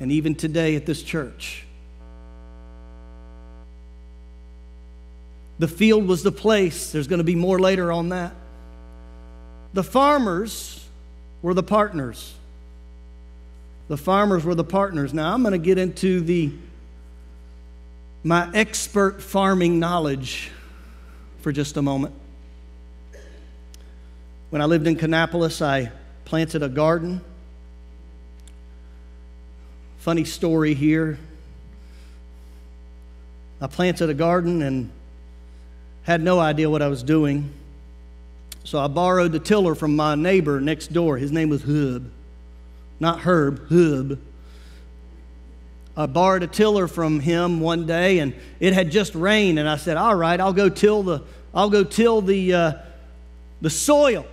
and 0.00 0.10
even 0.10 0.34
today 0.34 0.74
at 0.74 0.86
this 0.86 1.02
church. 1.02 1.64
The 5.60 5.68
field 5.68 6.08
was 6.08 6.24
the 6.24 6.32
place. 6.32 6.90
There's 6.90 7.06
going 7.06 7.18
to 7.18 7.24
be 7.24 7.36
more 7.36 7.60
later 7.60 7.92
on 7.92 8.08
that. 8.08 8.34
The 9.74 9.82
farmers 9.82 10.86
were 11.42 11.52
the 11.52 11.64
partners. 11.64 12.32
The 13.88 13.96
farmers 13.96 14.44
were 14.44 14.54
the 14.54 14.64
partners. 14.64 15.12
Now 15.12 15.34
I'm 15.34 15.42
going 15.42 15.52
to 15.52 15.58
get 15.58 15.78
into 15.78 16.20
the 16.20 16.52
my 18.22 18.48
expert 18.54 19.20
farming 19.20 19.78
knowledge 19.78 20.50
for 21.40 21.52
just 21.52 21.76
a 21.76 21.82
moment. 21.82 22.14
When 24.48 24.62
I 24.62 24.64
lived 24.64 24.86
in 24.86 24.96
Kannapolis, 24.96 25.60
I 25.60 25.90
planted 26.24 26.62
a 26.62 26.68
garden. 26.70 27.20
Funny 29.98 30.24
story 30.24 30.72
here. 30.72 31.18
I 33.60 33.66
planted 33.66 34.08
a 34.08 34.14
garden 34.14 34.62
and 34.62 34.90
had 36.04 36.22
no 36.22 36.38
idea 36.38 36.70
what 36.70 36.80
I 36.80 36.88
was 36.88 37.02
doing. 37.02 37.52
So 38.64 38.80
I 38.80 38.88
borrowed 38.88 39.32
the 39.32 39.38
tiller 39.38 39.74
from 39.74 39.94
my 39.94 40.14
neighbor 40.14 40.60
next 40.60 40.92
door. 40.92 41.18
His 41.18 41.30
name 41.30 41.50
was 41.50 41.62
Hub. 41.62 42.10
Not 42.98 43.20
Herb, 43.20 43.68
Hub. 43.68 44.18
I 45.96 46.06
borrowed 46.06 46.42
a 46.42 46.46
tiller 46.46 46.88
from 46.88 47.20
him 47.20 47.60
one 47.60 47.86
day 47.86 48.18
and 48.18 48.34
it 48.58 48.72
had 48.72 48.90
just 48.90 49.14
rained 49.14 49.58
and 49.58 49.68
I 49.68 49.76
said, 49.76 49.96
"All 49.96 50.14
right, 50.14 50.40
I'll 50.40 50.52
go 50.52 50.68
till 50.68 51.02
the 51.02 51.22
I'll 51.54 51.70
go 51.70 51.84
till 51.84 52.20
the 52.20 52.54
uh, 52.54 52.72
the 53.60 53.70
soil." 53.70 54.26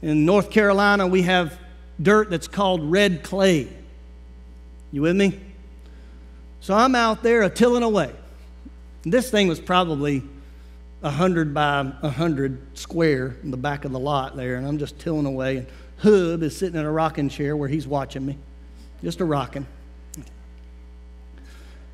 In 0.00 0.24
North 0.24 0.50
Carolina, 0.50 1.06
we 1.06 1.22
have 1.22 1.58
dirt 2.00 2.30
that's 2.30 2.48
called 2.48 2.90
red 2.90 3.22
clay. 3.22 3.68
You 4.92 5.02
with 5.02 5.16
me? 5.16 5.38
So 6.60 6.74
I'm 6.74 6.94
out 6.94 7.22
there 7.22 7.42
a 7.42 7.50
tilling 7.50 7.82
away. 7.82 8.12
This 9.02 9.30
thing 9.30 9.46
was 9.46 9.60
probably 9.60 10.22
100 11.00 11.54
by 11.54 11.82
100 11.82 12.78
square 12.78 13.36
in 13.42 13.50
the 13.50 13.56
back 13.56 13.84
of 13.84 13.92
the 13.92 13.98
lot 13.98 14.36
there, 14.36 14.56
and 14.56 14.66
I'm 14.66 14.78
just 14.78 14.98
tilling 14.98 15.26
away. 15.26 15.58
And 15.58 15.66
Hub 15.98 16.42
is 16.42 16.56
sitting 16.56 16.78
in 16.78 16.84
a 16.84 16.90
rocking 16.90 17.28
chair 17.28 17.56
where 17.56 17.68
he's 17.68 17.86
watching 17.86 18.24
me, 18.24 18.36
just 19.02 19.20
a 19.20 19.24
rocking. 19.24 19.66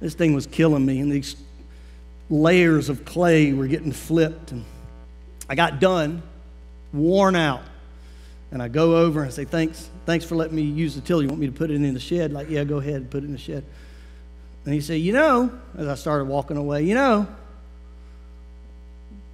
This 0.01 0.15
thing 0.15 0.35
was 0.35 0.47
killing 0.47 0.85
me, 0.85 1.01
and 1.01 1.11
these 1.11 1.37
layers 2.29 2.89
of 2.89 3.05
clay 3.05 3.53
were 3.53 3.67
getting 3.67 3.93
flipped. 3.93 4.53
And 4.53 4.65
I 5.49 5.55
got 5.55 5.81
done, 5.81 6.23
worn 6.93 7.37
out. 7.37 7.63
And 8.51 8.63
I 8.63 8.69
go 8.69 8.97
over 8.97 9.21
and 9.21 9.29
I 9.29 9.33
say, 9.33 9.45
Thanks, 9.45 9.89
thanks 10.05 10.25
for 10.25 10.37
letting 10.37 10.57
me 10.57 10.63
use 10.63 10.95
the 10.95 11.01
tiller. 11.01 11.23
You 11.23 11.29
want 11.29 11.41
me 11.41 11.47
to 11.47 11.53
put 11.53 11.71
it 11.71 11.75
in 11.75 11.95
the 11.95 12.01
shed? 12.01 12.33
Like, 12.33 12.49
yeah, 12.49 12.65
go 12.65 12.79
ahead 12.79 12.95
and 12.95 13.11
put 13.11 13.23
it 13.23 13.27
in 13.27 13.33
the 13.33 13.39
shed. 13.39 13.65
And 14.65 14.75
he 14.75 14.81
said, 14.81 15.01
You 15.01 15.13
know, 15.13 15.59
as 15.77 15.87
I 15.87 15.95
started 15.95 16.27
walking 16.27 16.57
away, 16.57 16.85
you 16.85 16.95
know, 16.95 17.27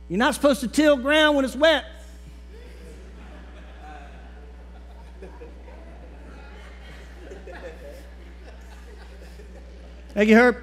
you're 0.08 0.18
not 0.18 0.34
supposed 0.34 0.60
to 0.60 0.68
till 0.68 0.96
ground 0.96 1.36
when 1.36 1.44
it's 1.44 1.56
wet. 1.56 1.84
Thank 10.14 10.28
you, 10.28 10.36
Herb. 10.36 10.56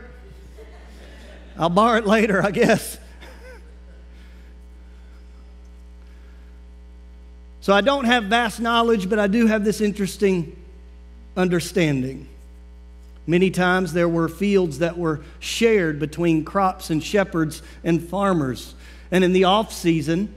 I'll 1.58 1.70
borrow 1.70 1.98
it 1.98 2.06
later, 2.06 2.44
I 2.44 2.52
guess. 2.52 2.98
So 7.62 7.74
I 7.74 7.82
don't 7.82 8.06
have 8.06 8.26
vast 8.26 8.60
knowledge, 8.60 9.10
but 9.10 9.20
I 9.20 9.28
do 9.28 9.48
have 9.48 9.66
this 9.66 9.82
interesting 9.82 10.56
understanding. 11.36 12.28
Many 13.28 13.52
times 13.52 13.94
there 13.94 14.10
were 14.10 14.28
fields 14.28 14.80
that 14.80 14.98
were 14.98 15.22
shared 15.40 16.00
between 16.00 16.46
crops 16.46 16.90
and 16.90 17.04
shepherds 17.04 17.62
and 17.84 18.02
farmers. 18.02 18.74
And 19.12 19.24
in 19.24 19.34
the 19.34 19.46
off 19.46 19.74
season, 19.74 20.34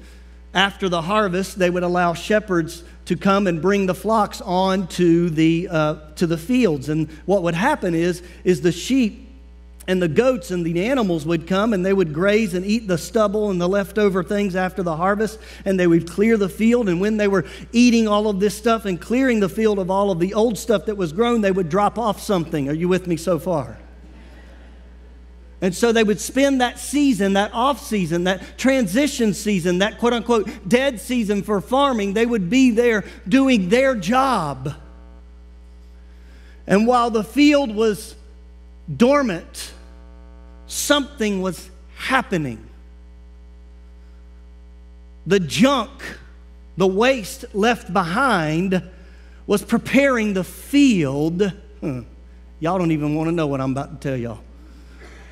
after 0.55 0.89
the 0.89 1.03
harvest, 1.03 1.59
they 1.59 1.71
would 1.71 1.83
allow 1.83 2.15
shepherds 2.15 2.85
to 3.07 3.17
come 3.17 3.47
and 3.47 3.61
bring 3.61 3.87
the 3.87 3.95
flocks 3.95 4.41
on 4.41 4.87
to 4.87 5.31
the, 5.31 5.69
uh, 5.71 5.97
to 6.17 6.27
the 6.27 6.39
fields. 6.39 6.89
And 6.89 7.11
what 7.27 7.43
would 7.43 7.55
happen 7.55 7.95
is, 7.95 8.23
is 8.45 8.61
the 8.61 8.73
sheep 8.73 9.31
and 9.89 10.01
the 10.01 10.09
goats 10.09 10.53
and 10.53 10.65
the 10.65 10.85
animals 10.87 11.27
would 11.27 11.49
come 11.49 11.73
and 11.73 11.85
they 11.85 11.93
would 11.93 12.15
graze 12.15 12.55
and 12.55 12.65
eat 12.65 12.87
the 12.87 12.99
stubble 12.99 13.51
and 13.51 13.61
the 13.61 13.69
leftover 13.69 14.23
things 14.23 14.55
after 14.55 14.83
the 14.83 14.97
harvest. 14.97 15.41
And 15.65 15.81
they 15.81 15.87
would 15.87 16.09
clear 16.09 16.37
the 16.37 16.49
field. 16.49 16.89
And 16.89 17.01
when 17.01 17.17
they 17.17 17.29
were 17.29 17.45
eating 17.73 18.07
all 18.07 18.29
of 18.29 18.39
this 18.39 18.57
stuff 18.57 18.85
and 18.85 19.01
clearing 19.01 19.41
the 19.41 19.49
field 19.49 19.79
of 19.79 19.91
all 19.91 20.11
of 20.11 20.21
the 20.21 20.35
old 20.35 20.57
stuff 20.57 20.87
that 20.87 20.97
was 20.97 21.13
grown 21.13 21.41
they 21.41 21.51
would 21.51 21.69
drop 21.69 21.99
off 21.99 22.21
something. 22.21 22.69
Are 22.69 22.75
you 22.75 22.89
with 22.89 23.07
me 23.07 23.17
so 23.17 23.39
far 23.39 23.79
and 25.63 25.73
so 25.73 25.93
they 25.93 26.03
would 26.03 26.21
spend 26.21 26.61
that 26.61 26.81
season, 26.81 27.35
that 27.35 27.55
off 27.55 27.81
season, 27.81 28.25
that 28.25 28.59
transition 28.59 29.33
season, 29.33 29.79
that 29.79 29.99
quote 29.99 30.13
unquote 30.13 30.51
dead 30.69 31.01
season 31.01 31.45
for 31.45 31.61
farming, 31.61 32.15
they 32.15 32.27
would 32.27 32.51
be 32.51 32.73
there 32.73 33.05
doing 33.29 33.69
their 33.69 33.95
job. 33.95 34.75
And 36.67 36.85
while 36.89 37.11
the 37.11 37.23
field 37.23 37.73
was 37.73 38.17
dormant, 38.95 39.73
something 40.67 41.41
was 41.41 41.71
happening. 41.95 42.69
The 45.27 45.39
junk, 45.39 45.91
the 46.77 46.89
waste 46.89 47.45
left 47.55 47.93
behind, 47.93 48.83
was 49.47 49.63
preparing 49.63 50.35
the 50.35 50.43
field. 50.43 51.53
Huh. 51.81 52.03
Y'all 52.59 52.79
don't 52.79 52.91
even 52.91 53.15
want 53.15 53.29
to 53.29 53.33
know 53.33 53.47
what 53.47 53.61
I'm 53.61 53.71
about 53.71 54.01
to 54.01 54.09
tell 54.09 54.17
y'all. 54.17 54.41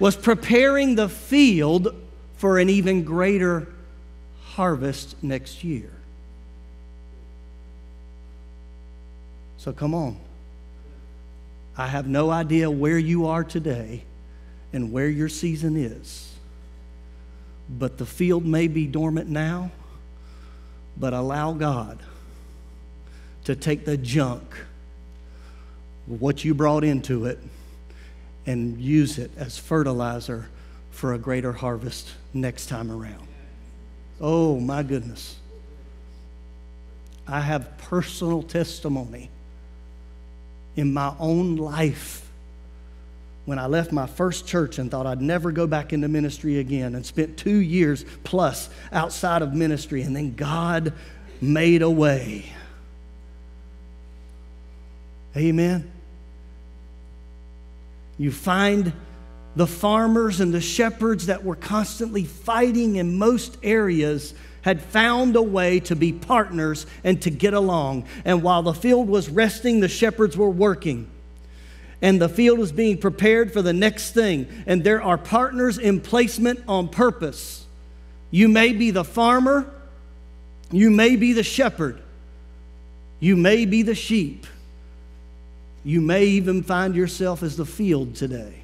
Was 0.00 0.16
preparing 0.16 0.96
the 0.96 1.08
field 1.08 1.94
for 2.36 2.58
an 2.58 2.68
even 2.68 3.04
greater 3.04 3.68
harvest 4.42 5.14
next 5.22 5.62
year. 5.62 5.90
So 9.58 9.72
come 9.72 9.94
on. 9.94 10.16
I 11.76 11.86
have 11.86 12.08
no 12.08 12.30
idea 12.30 12.70
where 12.70 12.98
you 12.98 13.26
are 13.26 13.44
today 13.44 14.02
and 14.72 14.90
where 14.90 15.08
your 15.08 15.28
season 15.28 15.76
is. 15.76 16.32
But 17.68 17.98
the 17.98 18.06
field 18.06 18.44
may 18.44 18.68
be 18.68 18.86
dormant 18.86 19.28
now, 19.28 19.70
but 20.96 21.12
allow 21.12 21.52
God 21.52 21.98
to 23.44 23.54
take 23.54 23.84
the 23.84 23.96
junk, 23.96 24.42
what 26.06 26.44
you 26.44 26.54
brought 26.54 26.84
into 26.84 27.26
it, 27.26 27.38
and 28.46 28.80
use 28.80 29.18
it 29.18 29.30
as 29.36 29.58
fertilizer 29.58 30.48
for 30.90 31.14
a 31.14 31.18
greater 31.18 31.52
harvest 31.52 32.10
next 32.34 32.66
time 32.66 32.90
around. 32.90 33.26
Oh, 34.20 34.60
my 34.60 34.82
goodness. 34.82 35.36
I 37.26 37.40
have 37.40 37.78
personal 37.78 38.42
testimony 38.42 39.30
in 40.76 40.92
my 40.92 41.14
own 41.18 41.56
life 41.56 42.28
when 43.44 43.58
I 43.58 43.66
left 43.66 43.92
my 43.92 44.06
first 44.06 44.46
church 44.46 44.78
and 44.78 44.90
thought 44.90 45.06
I'd 45.06 45.20
never 45.20 45.50
go 45.50 45.66
back 45.66 45.92
into 45.92 46.08
ministry 46.08 46.58
again 46.58 46.94
and 46.94 47.04
spent 47.04 47.36
two 47.36 47.56
years 47.56 48.04
plus 48.24 48.68
outside 48.92 49.42
of 49.42 49.54
ministry, 49.54 50.02
and 50.02 50.14
then 50.14 50.34
God 50.34 50.92
made 51.40 51.82
a 51.82 51.90
way. 51.90 52.52
Amen. 55.36 55.90
You 58.20 58.30
find 58.30 58.92
the 59.56 59.66
farmers 59.66 60.40
and 60.40 60.52
the 60.52 60.60
shepherds 60.60 61.24
that 61.28 61.42
were 61.42 61.56
constantly 61.56 62.24
fighting 62.24 62.96
in 62.96 63.16
most 63.16 63.56
areas 63.62 64.34
had 64.60 64.82
found 64.82 65.36
a 65.36 65.42
way 65.42 65.80
to 65.80 65.96
be 65.96 66.12
partners 66.12 66.84
and 67.02 67.22
to 67.22 67.30
get 67.30 67.54
along. 67.54 68.04
And 68.26 68.42
while 68.42 68.62
the 68.62 68.74
field 68.74 69.08
was 69.08 69.30
resting, 69.30 69.80
the 69.80 69.88
shepherds 69.88 70.36
were 70.36 70.50
working. 70.50 71.10
And 72.02 72.20
the 72.20 72.28
field 72.28 72.58
was 72.58 72.72
being 72.72 72.98
prepared 72.98 73.54
for 73.54 73.62
the 73.62 73.72
next 73.72 74.12
thing. 74.12 74.46
And 74.66 74.84
there 74.84 75.02
are 75.02 75.16
partners 75.16 75.78
in 75.78 75.98
placement 75.98 76.60
on 76.68 76.90
purpose. 76.90 77.64
You 78.30 78.50
may 78.50 78.74
be 78.74 78.90
the 78.90 79.02
farmer, 79.02 79.72
you 80.70 80.90
may 80.90 81.16
be 81.16 81.32
the 81.32 81.42
shepherd, 81.42 82.02
you 83.18 83.34
may 83.34 83.64
be 83.64 83.80
the 83.80 83.94
sheep, 83.94 84.46
you 85.84 86.00
may 86.00 86.24
even 86.24 86.62
find 86.62 86.94
yourself 86.94 87.42
as 87.42 87.56
the 87.56 87.66
field 87.66 88.14
today. 88.14 88.54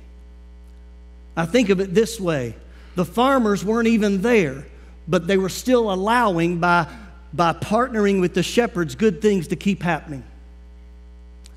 I 1.37 1.46
think 1.46 1.68
of 1.68 1.81
it 1.81 1.94
this 1.94 2.20
way 2.20 2.55
the 2.94 3.05
farmers 3.05 3.64
weren't 3.64 3.88
even 3.88 4.22
there 4.22 4.64
but 5.09 5.26
they 5.26 5.37
were 5.37 5.48
still 5.48 5.92
allowing 5.92 6.59
by, 6.59 6.87
by 7.33 7.52
partnering 7.52 8.20
with 8.20 8.35
the 8.35 8.42
shepherds 8.42 8.94
good 8.94 9.22
things 9.22 9.48
to 9.48 9.57
keep 9.57 9.83
happening. 9.83 10.24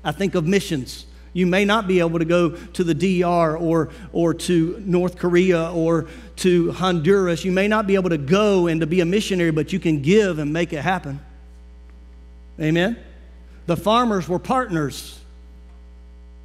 I 0.04 0.12
think 0.12 0.34
of 0.34 0.46
missions. 0.46 1.06
You 1.32 1.46
may 1.46 1.64
not 1.64 1.86
be 1.86 2.00
able 2.00 2.18
to 2.18 2.24
go 2.24 2.50
to 2.50 2.84
the 2.84 2.94
DR 2.94 3.56
or, 3.56 3.90
or 4.12 4.34
to 4.34 4.82
North 4.84 5.16
Korea 5.16 5.70
or 5.72 6.08
to 6.36 6.72
Honduras. 6.72 7.44
You 7.44 7.52
may 7.52 7.68
not 7.68 7.86
be 7.86 7.94
able 7.94 8.10
to 8.10 8.18
go 8.18 8.66
and 8.66 8.80
to 8.80 8.86
be 8.86 9.00
a 9.00 9.04
missionary, 9.04 9.52
but 9.52 9.72
you 9.72 9.78
can 9.78 10.02
give 10.02 10.38
and 10.38 10.52
make 10.52 10.72
it 10.72 10.82
happen. 10.82 11.20
Amen? 12.60 12.96
The 13.66 13.76
farmers 13.76 14.28
were 14.28 14.40
partners 14.40 15.19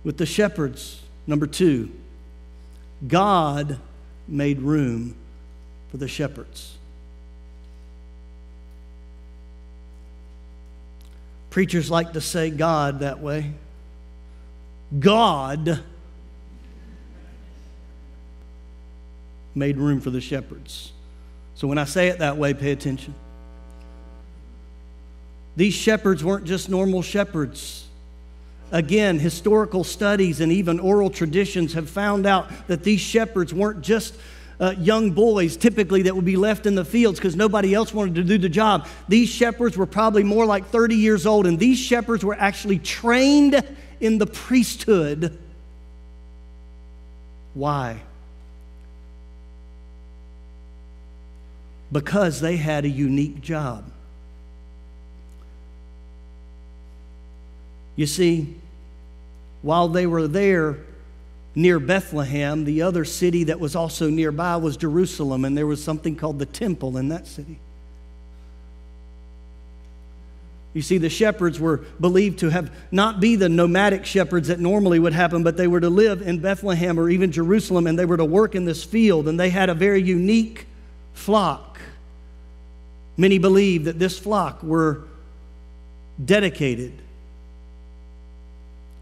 with 0.05 0.17
the 0.17 0.25
shepherds. 0.25 1.01
Number 1.27 1.47
two, 1.47 1.91
God 3.05 3.77
made 4.27 4.61
room 4.61 5.17
for 5.89 5.97
the 5.97 6.07
shepherds. 6.07 6.77
Preachers 11.49 11.89
like 11.89 12.13
to 12.13 12.21
say 12.21 12.49
God 12.49 12.99
that 12.99 13.19
way. 13.19 13.51
God 14.97 15.83
made 19.55 19.77
room 19.77 20.01
for 20.01 20.09
the 20.11 20.21
shepherds. 20.21 20.91
So 21.55 21.67
when 21.67 21.77
I 21.77 21.85
say 21.85 22.09
it 22.09 22.19
that 22.19 22.37
way, 22.37 22.53
pay 22.53 22.71
attention. 22.71 23.15
These 25.55 25.73
shepherds 25.73 26.23
weren't 26.23 26.45
just 26.45 26.69
normal 26.69 27.01
shepherds. 27.01 27.84
Again, 28.71 29.19
historical 29.19 29.83
studies 29.83 30.41
and 30.41 30.51
even 30.51 30.79
oral 30.79 31.09
traditions 31.09 31.73
have 31.73 31.89
found 31.89 32.25
out 32.25 32.49
that 32.67 32.83
these 32.83 32.99
shepherds 32.99 33.53
weren't 33.53 33.81
just 33.81 34.15
uh, 34.59 34.73
young 34.77 35.11
boys 35.11 35.57
typically 35.57 36.03
that 36.03 36.15
would 36.15 36.25
be 36.25 36.37
left 36.37 36.65
in 36.65 36.75
the 36.75 36.85
fields 36.85 37.19
because 37.19 37.35
nobody 37.35 37.73
else 37.73 37.93
wanted 37.93 38.15
to 38.15 38.23
do 38.23 38.37
the 38.37 38.49
job. 38.49 38.87
These 39.07 39.29
shepherds 39.29 39.77
were 39.77 39.85
probably 39.85 40.23
more 40.23 40.45
like 40.45 40.67
30 40.67 40.95
years 40.95 41.25
old, 41.25 41.45
and 41.45 41.59
these 41.59 41.77
shepherds 41.77 42.23
were 42.23 42.35
actually 42.35 42.79
trained 42.79 43.61
in 43.99 44.17
the 44.17 44.27
priesthood. 44.27 45.37
Why? 47.53 48.01
Because 51.91 52.41
they 52.41 52.57
had 52.57 52.85
a 52.85 52.89
unique 52.89 53.41
job. 53.41 53.91
You 57.95 58.05
see, 58.05 58.55
while 59.61 59.87
they 59.87 60.05
were 60.05 60.27
there, 60.27 60.77
near 61.55 61.79
Bethlehem. 61.79 62.65
The 62.65 62.81
other 62.81 63.05
city 63.05 63.45
that 63.45 63.59
was 63.59 63.75
also 63.75 64.09
nearby 64.09 64.57
was 64.57 64.77
Jerusalem, 64.77 65.45
and 65.45 65.57
there 65.57 65.65
was 65.65 65.83
something 65.83 66.15
called 66.15 66.37
the 66.37 66.45
temple 66.45 66.97
in 66.97 67.09
that 67.09 67.25
city. 67.25 67.57
You 70.73 70.81
see, 70.81 70.97
the 70.97 71.09
shepherds 71.09 71.57
were 71.57 71.77
believed 72.01 72.39
to 72.39 72.49
have 72.49 72.69
not 72.91 73.21
be 73.21 73.37
the 73.37 73.47
nomadic 73.47 74.05
shepherds 74.05 74.49
that 74.49 74.59
normally 74.59 74.99
would 74.99 75.13
happen, 75.13 75.41
but 75.41 75.55
they 75.55 75.67
were 75.67 75.79
to 75.79 75.89
live 75.89 76.21
in 76.21 76.39
Bethlehem 76.39 76.99
or 76.99 77.09
even 77.09 77.31
Jerusalem, 77.31 77.87
and 77.87 77.97
they 77.97 78.03
were 78.03 78.17
to 78.17 78.25
work 78.25 78.55
in 78.55 78.65
this 78.65 78.83
field, 78.83 79.29
and 79.29 79.39
they 79.39 79.49
had 79.49 79.69
a 79.69 79.73
very 79.73 80.03
unique 80.03 80.67
flock. 81.13 81.79
Many 83.15 83.37
believe 83.37 83.85
that 83.85 83.97
this 83.97 84.19
flock 84.19 84.61
were 84.61 85.03
dedicated 86.23 86.91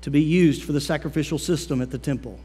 to 0.04 0.12
be 0.12 0.22
used 0.22 0.63
for 0.63 0.72
the 0.72 0.82
sacrificial 0.82 1.38
system 1.39 1.82
at 1.82 1.92
the 1.92 1.98
temple. 1.98 2.39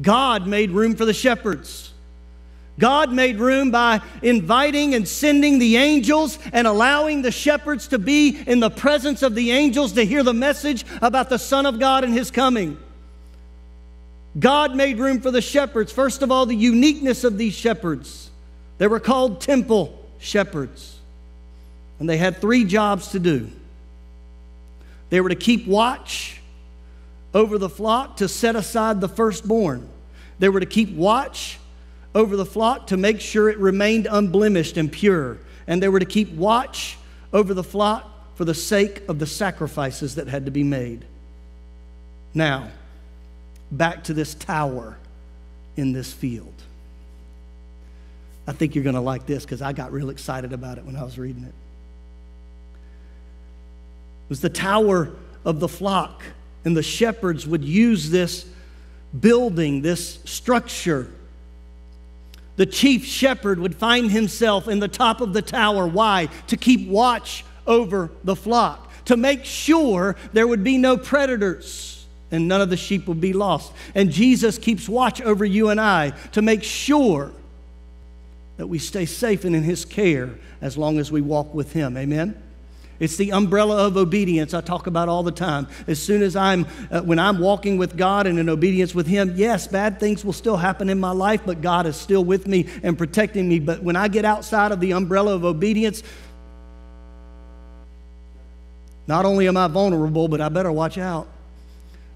God 0.00 0.46
made 0.46 0.70
room 0.70 0.94
for 0.94 1.04
the 1.04 1.14
shepherds. 1.14 1.92
God 2.78 3.10
made 3.10 3.38
room 3.38 3.70
by 3.70 4.02
inviting 4.22 4.94
and 4.94 5.08
sending 5.08 5.58
the 5.58 5.76
angels 5.76 6.38
and 6.52 6.66
allowing 6.66 7.22
the 7.22 7.30
shepherds 7.30 7.88
to 7.88 7.98
be 7.98 8.38
in 8.46 8.60
the 8.60 8.70
presence 8.70 9.22
of 9.22 9.34
the 9.34 9.50
angels 9.50 9.92
to 9.92 10.04
hear 10.04 10.22
the 10.22 10.34
message 10.34 10.84
about 11.00 11.30
the 11.30 11.38
Son 11.38 11.64
of 11.64 11.78
God 11.78 12.04
and 12.04 12.12
His 12.12 12.30
coming. 12.30 12.76
God 14.38 14.76
made 14.76 14.98
room 14.98 15.20
for 15.20 15.30
the 15.30 15.40
shepherds. 15.40 15.90
First 15.90 16.20
of 16.20 16.30
all, 16.30 16.44
the 16.44 16.54
uniqueness 16.54 17.24
of 17.24 17.38
these 17.38 17.54
shepherds. 17.54 18.30
They 18.76 18.86
were 18.86 19.00
called 19.00 19.40
temple 19.40 19.98
shepherds, 20.18 20.98
and 21.98 22.08
they 22.08 22.18
had 22.18 22.36
three 22.42 22.64
jobs 22.64 23.08
to 23.12 23.18
do. 23.18 23.50
They 25.10 25.20
were 25.20 25.28
to 25.28 25.36
keep 25.36 25.66
watch 25.66 26.40
over 27.34 27.58
the 27.58 27.68
flock 27.68 28.16
to 28.16 28.28
set 28.28 28.56
aside 28.56 29.00
the 29.00 29.08
firstborn. 29.08 29.88
They 30.38 30.48
were 30.48 30.60
to 30.60 30.66
keep 30.66 30.94
watch 30.94 31.58
over 32.14 32.36
the 32.36 32.46
flock 32.46 32.88
to 32.88 32.96
make 32.96 33.20
sure 33.20 33.48
it 33.48 33.58
remained 33.58 34.06
unblemished 34.10 34.76
and 34.76 34.90
pure. 34.90 35.38
And 35.66 35.82
they 35.82 35.88
were 35.88 36.00
to 36.00 36.06
keep 36.06 36.32
watch 36.32 36.96
over 37.32 37.54
the 37.54 37.64
flock 37.64 38.10
for 38.36 38.44
the 38.44 38.54
sake 38.54 39.02
of 39.08 39.18
the 39.18 39.26
sacrifices 39.26 40.14
that 40.16 40.28
had 40.28 40.46
to 40.46 40.50
be 40.50 40.62
made. 40.62 41.04
Now, 42.34 42.68
back 43.70 44.04
to 44.04 44.14
this 44.14 44.34
tower 44.34 44.96
in 45.76 45.92
this 45.92 46.12
field. 46.12 46.52
I 48.46 48.52
think 48.52 48.74
you're 48.74 48.84
going 48.84 48.94
to 48.94 49.00
like 49.00 49.26
this 49.26 49.44
because 49.44 49.60
I 49.60 49.72
got 49.72 49.92
real 49.92 50.10
excited 50.10 50.52
about 50.52 50.78
it 50.78 50.84
when 50.84 50.96
I 50.96 51.02
was 51.02 51.18
reading 51.18 51.44
it. 51.44 51.54
It 54.26 54.30
was 54.30 54.40
the 54.40 54.50
tower 54.50 55.12
of 55.44 55.60
the 55.60 55.68
flock, 55.68 56.22
and 56.64 56.76
the 56.76 56.82
shepherds 56.82 57.46
would 57.46 57.64
use 57.64 58.10
this 58.10 58.44
building, 59.18 59.82
this 59.82 60.18
structure. 60.24 61.10
The 62.56 62.66
chief 62.66 63.04
shepherd 63.04 63.60
would 63.60 63.76
find 63.76 64.10
himself 64.10 64.66
in 64.66 64.80
the 64.80 64.88
top 64.88 65.20
of 65.20 65.32
the 65.32 65.42
tower. 65.42 65.86
Why? 65.86 66.28
To 66.48 66.56
keep 66.56 66.88
watch 66.88 67.44
over 67.66 68.10
the 68.24 68.34
flock, 68.34 68.90
to 69.04 69.16
make 69.16 69.44
sure 69.44 70.16
there 70.32 70.46
would 70.46 70.64
be 70.64 70.78
no 70.78 70.96
predators 70.96 72.06
and 72.30 72.48
none 72.48 72.60
of 72.60 72.70
the 72.70 72.76
sheep 72.76 73.06
would 73.06 73.20
be 73.20 73.32
lost. 73.32 73.72
And 73.94 74.10
Jesus 74.10 74.58
keeps 74.58 74.88
watch 74.88 75.20
over 75.20 75.44
you 75.44 75.68
and 75.68 75.80
I 75.80 76.10
to 76.32 76.42
make 76.42 76.64
sure 76.64 77.30
that 78.56 78.66
we 78.66 78.78
stay 78.78 79.06
safe 79.06 79.44
and 79.44 79.54
in 79.54 79.62
his 79.62 79.84
care 79.84 80.34
as 80.60 80.76
long 80.76 80.98
as 80.98 81.12
we 81.12 81.20
walk 81.20 81.54
with 81.54 81.72
him. 81.72 81.96
Amen. 81.96 82.42
It's 82.98 83.16
the 83.16 83.32
umbrella 83.32 83.86
of 83.86 83.96
obedience 83.96 84.54
I 84.54 84.62
talk 84.62 84.86
about 84.86 85.08
all 85.08 85.22
the 85.22 85.32
time. 85.32 85.68
As 85.86 86.02
soon 86.02 86.22
as 86.22 86.34
I'm, 86.34 86.66
uh, 86.90 87.02
when 87.02 87.18
I'm 87.18 87.38
walking 87.38 87.76
with 87.76 87.96
God 87.96 88.26
and 88.26 88.38
in 88.38 88.48
obedience 88.48 88.94
with 88.94 89.06
Him, 89.06 89.34
yes, 89.36 89.66
bad 89.66 90.00
things 90.00 90.24
will 90.24 90.32
still 90.32 90.56
happen 90.56 90.88
in 90.88 90.98
my 90.98 91.10
life, 91.10 91.42
but 91.44 91.60
God 91.60 91.86
is 91.86 91.96
still 91.96 92.24
with 92.24 92.46
me 92.46 92.66
and 92.82 92.96
protecting 92.96 93.48
me. 93.48 93.58
But 93.58 93.82
when 93.82 93.96
I 93.96 94.08
get 94.08 94.24
outside 94.24 94.72
of 94.72 94.80
the 94.80 94.92
umbrella 94.92 95.34
of 95.34 95.44
obedience, 95.44 96.02
not 99.06 99.24
only 99.24 99.46
am 99.46 99.56
I 99.56 99.68
vulnerable, 99.68 100.28
but 100.28 100.40
I 100.40 100.48
better 100.48 100.72
watch 100.72 100.96
out. 100.96 101.28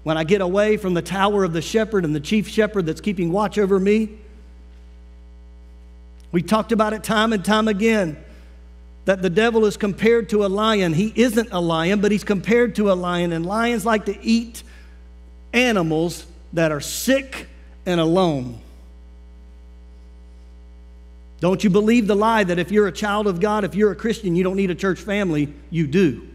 When 0.03 0.17
I 0.17 0.23
get 0.23 0.41
away 0.41 0.77
from 0.77 0.95
the 0.95 1.03
tower 1.03 1.43
of 1.43 1.53
the 1.53 1.61
shepherd 1.61 2.05
and 2.05 2.15
the 2.15 2.19
chief 2.19 2.47
shepherd 2.47 2.87
that's 2.87 3.01
keeping 3.01 3.31
watch 3.31 3.59
over 3.59 3.79
me, 3.79 4.17
we 6.31 6.41
talked 6.41 6.71
about 6.71 6.93
it 6.93 7.03
time 7.03 7.33
and 7.33 7.45
time 7.45 7.67
again 7.67 8.17
that 9.05 9.21
the 9.21 9.29
devil 9.29 9.65
is 9.65 9.77
compared 9.77 10.29
to 10.29 10.45
a 10.45 10.47
lion. 10.47 10.93
He 10.93 11.11
isn't 11.15 11.49
a 11.51 11.59
lion, 11.59 12.01
but 12.01 12.11
he's 12.11 12.23
compared 12.23 12.75
to 12.75 12.91
a 12.91 12.93
lion, 12.93 13.33
and 13.33 13.45
lions 13.45 13.85
like 13.85 14.05
to 14.05 14.23
eat 14.23 14.63
animals 15.53 16.25
that 16.53 16.71
are 16.71 16.81
sick 16.81 17.47
and 17.85 17.99
alone. 17.99 18.59
Don't 21.39 21.63
you 21.63 21.71
believe 21.71 22.05
the 22.05 22.15
lie 22.15 22.43
that 22.43 22.59
if 22.59 22.71
you're 22.71 22.87
a 22.87 22.91
child 22.91 23.25
of 23.25 23.39
God, 23.39 23.63
if 23.63 23.73
you're 23.73 23.91
a 23.91 23.95
Christian, 23.95 24.35
you 24.35 24.43
don't 24.43 24.55
need 24.55 24.69
a 24.69 24.75
church 24.75 24.99
family? 24.99 25.51
You 25.71 25.87
do. 25.87 26.27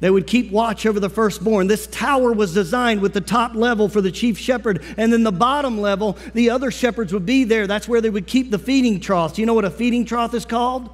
They 0.00 0.10
would 0.10 0.26
keep 0.26 0.50
watch 0.50 0.86
over 0.86 0.98
the 0.98 1.10
firstborn. 1.10 1.66
This 1.66 1.86
tower 1.86 2.32
was 2.32 2.54
designed 2.54 3.02
with 3.02 3.12
the 3.12 3.20
top 3.20 3.54
level 3.54 3.88
for 3.88 4.00
the 4.00 4.10
chief 4.10 4.38
shepherd, 4.38 4.82
and 4.96 5.12
then 5.12 5.22
the 5.22 5.32
bottom 5.32 5.80
level, 5.80 6.16
the 6.32 6.50
other 6.50 6.70
shepherds 6.70 7.12
would 7.12 7.26
be 7.26 7.44
there. 7.44 7.66
That's 7.66 7.86
where 7.86 8.00
they 8.00 8.10
would 8.10 8.26
keep 8.26 8.50
the 8.50 8.58
feeding 8.58 9.00
troughs. 9.00 9.34
Do 9.34 9.42
you 9.42 9.46
know 9.46 9.54
what 9.54 9.66
a 9.66 9.70
feeding 9.70 10.06
trough 10.06 10.34
is 10.34 10.46
called? 10.46 10.88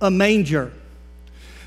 A 0.00 0.10
manger. 0.10 0.72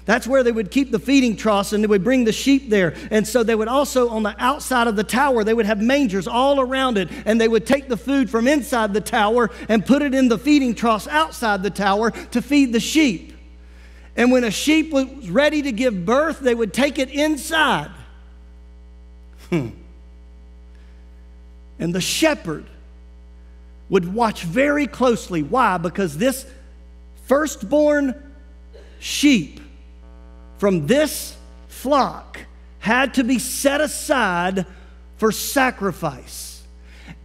That's 0.06 0.26
where 0.26 0.42
they 0.42 0.52
would 0.52 0.72
keep 0.72 0.90
the 0.90 0.98
feeding 0.98 1.36
troughs 1.36 1.72
and 1.72 1.84
they 1.84 1.88
would 1.88 2.04
bring 2.04 2.24
the 2.24 2.32
sheep 2.32 2.72
there. 2.72 2.96
And 3.12 3.28
so 3.28 3.44
they 3.44 3.54
would 3.54 3.68
also, 3.68 4.10
on 4.10 4.24
the 4.24 4.34
outside 4.40 4.88
of 4.88 4.96
the 4.96 5.04
tower, 5.04 5.44
they 5.44 5.54
would 5.54 5.68
have 5.68 5.80
mangers 5.80 6.28
all 6.28 6.60
around 6.60 6.98
it. 6.98 7.10
And 7.26 7.40
they 7.40 7.48
would 7.48 7.68
take 7.68 7.90
the 7.90 7.98
food 7.98 8.28
from 8.28 8.48
inside 8.48 8.92
the 8.92 9.02
tower 9.02 9.52
and 9.68 9.86
put 9.86 10.02
it 10.02 10.16
in 10.16 10.28
the 10.28 10.40
feeding 10.40 10.74
troughs 10.74 11.08
outside 11.08 11.62
the 11.62 11.70
tower 11.70 12.10
to 12.10 12.42
feed 12.42 12.74
the 12.74 12.80
sheep. 12.80 13.29
And 14.20 14.34
when 14.34 14.44
a 14.44 14.52
sheep 14.52 14.92
was 14.92 15.30
ready 15.30 15.62
to 15.62 15.72
give 15.72 16.06
birth, 16.06 16.42
they 16.42 16.54
would 16.54 16.74
take 16.74 17.00
it 17.00 17.10
inside. 17.10 17.90
Hmm. 19.50 19.70
And 21.80 21.96
the 21.96 22.02
shepherd 22.02 22.66
would 23.88 24.14
watch 24.14 24.44
very 24.44 24.88
closely. 24.88 25.42
Why? 25.42 25.78
Because 25.78 26.18
this 26.18 26.46
firstborn 27.28 28.14
sheep 29.00 29.62
from 30.58 30.86
this 30.86 31.38
flock 31.70 32.42
had 32.80 33.14
to 33.14 33.24
be 33.24 33.40
set 33.40 33.80
aside 33.80 34.66
for 35.16 35.32
sacrifice. 35.32 36.49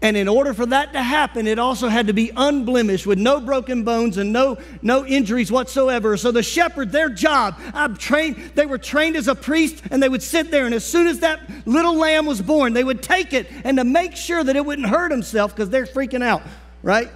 And 0.04 0.18
in 0.18 0.28
order 0.28 0.52
for 0.52 0.66
that 0.66 0.92
to 0.92 1.02
happen, 1.02 1.46
it 1.46 1.58
also 1.58 1.88
had 1.88 2.08
to 2.08 2.12
be 2.12 2.30
unblemished 2.36 3.06
with 3.06 3.18
no 3.18 3.40
broken 3.40 3.84
bones 3.84 4.18
and 4.18 4.34
no, 4.34 4.58
no 4.82 5.06
injuries 5.06 5.50
whatsoever. 5.50 6.18
So 6.18 6.30
the 6.30 6.42
shepherd, 6.42 6.92
their 6.92 7.08
job, 7.08 7.58
I'm 7.72 7.96
trained, 7.96 8.36
they 8.54 8.66
were 8.66 8.76
trained 8.76 9.16
as 9.16 9.28
a 9.28 9.34
priest 9.34 9.82
and 9.90 10.02
they 10.02 10.10
would 10.10 10.22
sit 10.22 10.50
there. 10.50 10.66
And 10.66 10.74
as 10.74 10.84
soon 10.84 11.06
as 11.06 11.20
that 11.20 11.40
little 11.66 11.94
lamb 11.94 12.26
was 12.26 12.42
born, 12.42 12.74
they 12.74 12.84
would 12.84 13.02
take 13.02 13.32
it 13.32 13.50
and 13.64 13.78
to 13.78 13.84
make 13.84 14.14
sure 14.14 14.44
that 14.44 14.54
it 14.54 14.66
wouldn't 14.66 14.88
hurt 14.88 15.10
himself 15.10 15.56
because 15.56 15.70
they're 15.70 15.86
freaking 15.86 16.22
out, 16.22 16.42
right? 16.82 17.10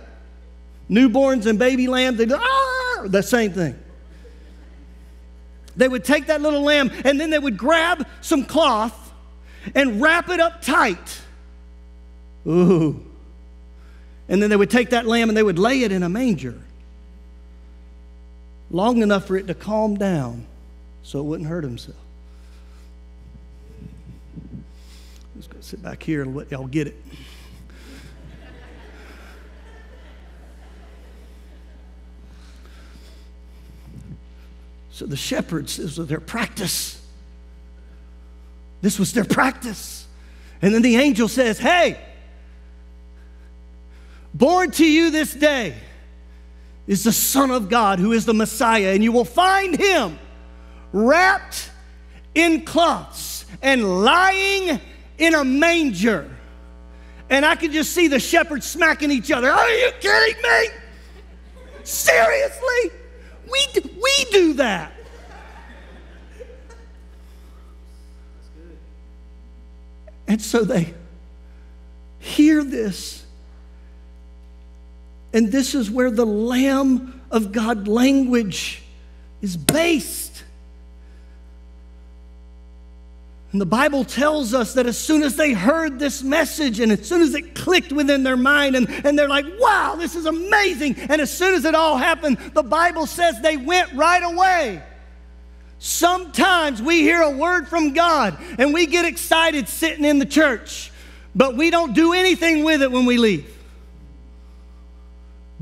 Newborns 0.88 1.44
and 1.44 1.59
baby 1.59 1.88
lambs, 1.88 2.16
they 2.16 2.24
do, 2.24 2.38
ah, 2.40 3.05
the 3.05 3.22
same 3.22 3.53
thing. 3.53 3.79
They 5.77 5.88
would 5.88 6.07
take 6.07 6.29
that 6.29 6.40
little 6.40 6.62
lamb 6.62 6.90
and 7.05 7.20
then 7.20 7.29
they 7.29 7.38
would 7.38 7.59
grab 7.59 8.07
some 8.22 8.46
cloth 8.46 9.12
and 9.74 10.01
wrap 10.01 10.31
it 10.31 10.40
up 10.40 10.62
tight 10.62 11.20
Ooh. 12.49 13.05
And 14.29 14.43
then 14.43 14.51
they 14.51 14.57
would 14.57 14.71
take 14.71 14.91
that 14.91 15.07
lamb 15.07 15.29
and 15.29 15.37
they 15.37 15.43
would 15.43 15.59
lay 15.59 15.83
it 15.83 15.93
in 15.93 16.03
a 16.03 16.09
manger. 16.09 16.59
long 18.71 19.01
enough 19.03 19.27
for 19.27 19.37
it 19.37 19.47
to 19.47 19.55
calm 19.55 19.97
down 19.97 20.47
so 21.03 21.21
it 21.21 21.23
wouldn't 21.23 21.49
hurt 21.49 21.65
himself. 21.65 21.97
I'm 24.53 24.65
just 25.37 25.51
going 25.51 25.63
to 25.63 25.67
sit 25.67 25.83
back 25.83 26.03
here 26.03 26.23
and 26.23 26.37
let 26.37 26.51
y'all 26.51 26.67
get 26.67 26.87
it. 26.87 26.97
So 34.91 35.07
the 35.07 35.17
shepherds, 35.17 35.77
this 35.77 35.97
was 35.97 36.09
their 36.09 36.19
practice. 36.19 37.01
This 38.83 38.99
was 38.99 39.13
their 39.13 39.25
practice. 39.25 40.07
And 40.61 40.75
then 40.75 40.83
the 40.83 40.97
angel 40.97 41.29
says, 41.29 41.59
Hey, 41.59 41.99
born 44.35 44.71
to 44.73 44.85
you 44.85 45.11
this 45.11 45.35
day 45.35 45.75
is 46.87 47.05
the 47.05 47.12
Son 47.12 47.51
of 47.51 47.69
God 47.69 47.99
who 47.99 48.12
is 48.12 48.25
the 48.25 48.35
Messiah, 48.35 48.95
and 48.95 49.05
you 49.05 49.12
will 49.12 49.25
find 49.25 49.79
him 49.79 50.19
wrapped 50.93 51.71
in 52.35 52.64
cloths 52.64 53.45
and 53.62 54.03
lying 54.05 54.81
in 55.19 55.35
a 55.35 55.45
manger. 55.45 56.31
And 57.31 57.45
I 57.45 57.57
can 57.57 57.73
just 57.73 57.93
see 57.93 58.09
the 58.09 58.19
shepherds 58.19 58.67
smacking 58.67 59.11
each 59.11 59.31
other. 59.31 59.51
Are 59.51 59.71
you 59.71 59.91
kidding 60.01 60.43
me? 60.43 60.69
Seriously? 61.85 62.93
We, 63.51 63.67
we 64.01 64.25
do 64.31 64.55
that. 64.55 64.93
And 70.27 70.41
so 70.41 70.62
they 70.62 70.95
hear 72.19 72.62
this. 72.62 73.25
And 75.33 75.53
this 75.53 75.75
is 75.75 75.91
where 75.91 76.11
the 76.11 76.27
Lamb 76.27 77.21
of 77.31 77.53
God 77.53 77.87
language 77.87 78.83
is 79.43 79.57
based. 79.57 80.45
And 83.53 83.61
the 83.61 83.67
Bible 83.67 84.05
tells 84.05 84.53
us 84.53 84.75
that 84.75 84.87
as 84.87 84.99
soon 84.99 85.23
as 85.23 85.37
they 85.37 85.53
heard 85.53 85.99
this 85.99 86.23
message 86.23 86.81
and 86.81 86.93
as 86.93 87.07
soon 87.07 87.23
as 87.23 87.35
it 87.35 87.55
clicked 87.55 87.93
within 87.93 88.23
their 88.23 88.37
mind, 88.37 88.77
and, 88.77 88.88
and 89.07 89.19
they're 89.19 89.29
like, 89.29 89.47
wow, 89.59 89.97
this 89.97 90.14
is 90.14 90.27
amazing. 90.27 90.97
And 90.97 91.21
as 91.21 91.33
soon 91.33 91.55
as 91.55 91.64
it 91.64 91.75
all 91.75 91.97
happened, 91.97 92.38
the 92.53 92.62
Bible 92.62 93.07
says 93.07 93.41
they 93.41 93.57
went 93.57 93.93
right 93.95 94.23
away. 94.23 94.83
Sometimes 95.79 96.83
we 96.83 97.01
hear 97.01 97.23
a 97.23 97.31
word 97.31 97.69
from 97.69 97.95
God 97.95 98.37
and 98.59 98.75
we 98.75 98.87
get 98.87 99.05
excited 99.05 99.69
sitting 99.69 100.05
in 100.05 100.19
the 100.19 100.27
church, 100.27 100.91
but 101.35 101.55
we 101.55 101.71
don't 101.71 101.95
do 101.95 102.12
anything 102.12 102.64
with 102.64 102.83
it 102.83 102.91
when 102.91 103.07
we 103.07 103.17
leave. 103.17 103.58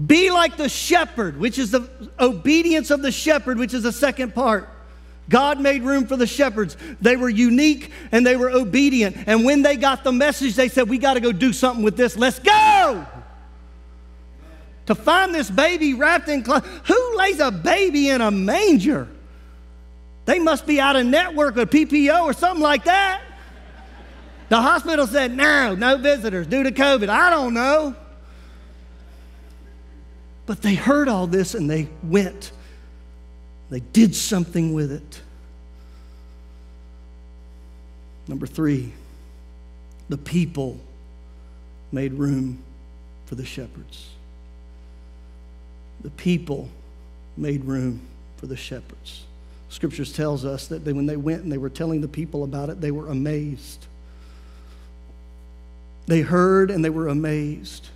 Be 0.04 0.30
like 0.30 0.56
the 0.56 0.68
shepherd, 0.68 1.38
which 1.38 1.58
is 1.58 1.70
the 1.70 1.88
obedience 2.20 2.90
of 2.90 3.00
the 3.00 3.10
shepherd, 3.10 3.58
which 3.58 3.72
is 3.72 3.82
the 3.82 3.92
second 3.92 4.34
part. 4.34 4.68
God 5.28 5.60
made 5.60 5.82
room 5.82 6.06
for 6.06 6.16
the 6.16 6.26
shepherds. 6.26 6.76
They 7.00 7.16
were 7.16 7.28
unique 7.28 7.90
and 8.12 8.24
they 8.24 8.36
were 8.36 8.50
obedient. 8.50 9.16
And 9.26 9.44
when 9.44 9.62
they 9.62 9.76
got 9.76 10.04
the 10.04 10.12
message, 10.12 10.54
they 10.54 10.68
said, 10.68 10.88
We 10.88 10.98
got 10.98 11.14
to 11.14 11.20
go 11.20 11.32
do 11.32 11.52
something 11.52 11.82
with 11.82 11.96
this. 11.96 12.16
Let's 12.16 12.38
go. 12.38 13.06
To 14.86 14.94
find 14.94 15.34
this 15.34 15.50
baby 15.50 15.94
wrapped 15.94 16.28
in 16.28 16.42
cloth. 16.44 16.64
Who 16.86 17.16
lays 17.16 17.40
a 17.40 17.50
baby 17.50 18.10
in 18.10 18.20
a 18.20 18.30
manger? 18.30 19.08
They 20.26 20.38
must 20.38 20.66
be 20.66 20.78
out 20.78 20.94
of 20.94 21.06
network 21.06 21.56
or 21.56 21.66
PPO 21.66 22.22
or 22.22 22.32
something 22.32 22.62
like 22.62 22.84
that. 22.84 23.22
The 24.48 24.60
hospital 24.60 25.06
said, 25.06 25.34
No, 25.34 25.74
no 25.74 25.96
visitors 25.96 26.46
due 26.46 26.62
to 26.62 26.70
COVID. 26.70 27.08
I 27.08 27.30
don't 27.30 27.54
know. 27.54 27.96
But 30.46 30.62
they 30.62 30.74
heard 30.74 31.08
all 31.08 31.26
this 31.26 31.54
and 31.54 31.68
they 31.68 31.88
went. 32.02 32.52
They 33.68 33.80
did 33.80 34.14
something 34.14 34.72
with 34.72 34.92
it. 34.92 35.20
Number 38.28 38.46
three, 38.46 38.92
the 40.08 40.16
people 40.16 40.78
made 41.92 42.14
room 42.14 42.62
for 43.26 43.34
the 43.34 43.44
shepherds. 43.44 44.10
The 46.02 46.10
people 46.10 46.68
made 47.36 47.64
room 47.64 48.00
for 48.36 48.46
the 48.46 48.56
shepherds. 48.56 49.24
Scriptures 49.68 50.12
tells 50.12 50.44
us 50.44 50.68
that 50.68 50.84
they, 50.84 50.92
when 50.92 51.06
they 51.06 51.16
went 51.16 51.42
and 51.42 51.50
they 51.50 51.58
were 51.58 51.70
telling 51.70 52.00
the 52.00 52.08
people 52.08 52.44
about 52.44 52.70
it, 52.70 52.80
they 52.80 52.92
were 52.92 53.08
amazed. 53.08 53.86
They 56.06 56.20
heard 56.20 56.70
and 56.70 56.84
they 56.84 56.90
were 56.90 57.08
amazed. 57.08 57.88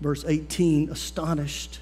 Verse 0.00 0.24
18, 0.26 0.90
astonished. 0.90 1.78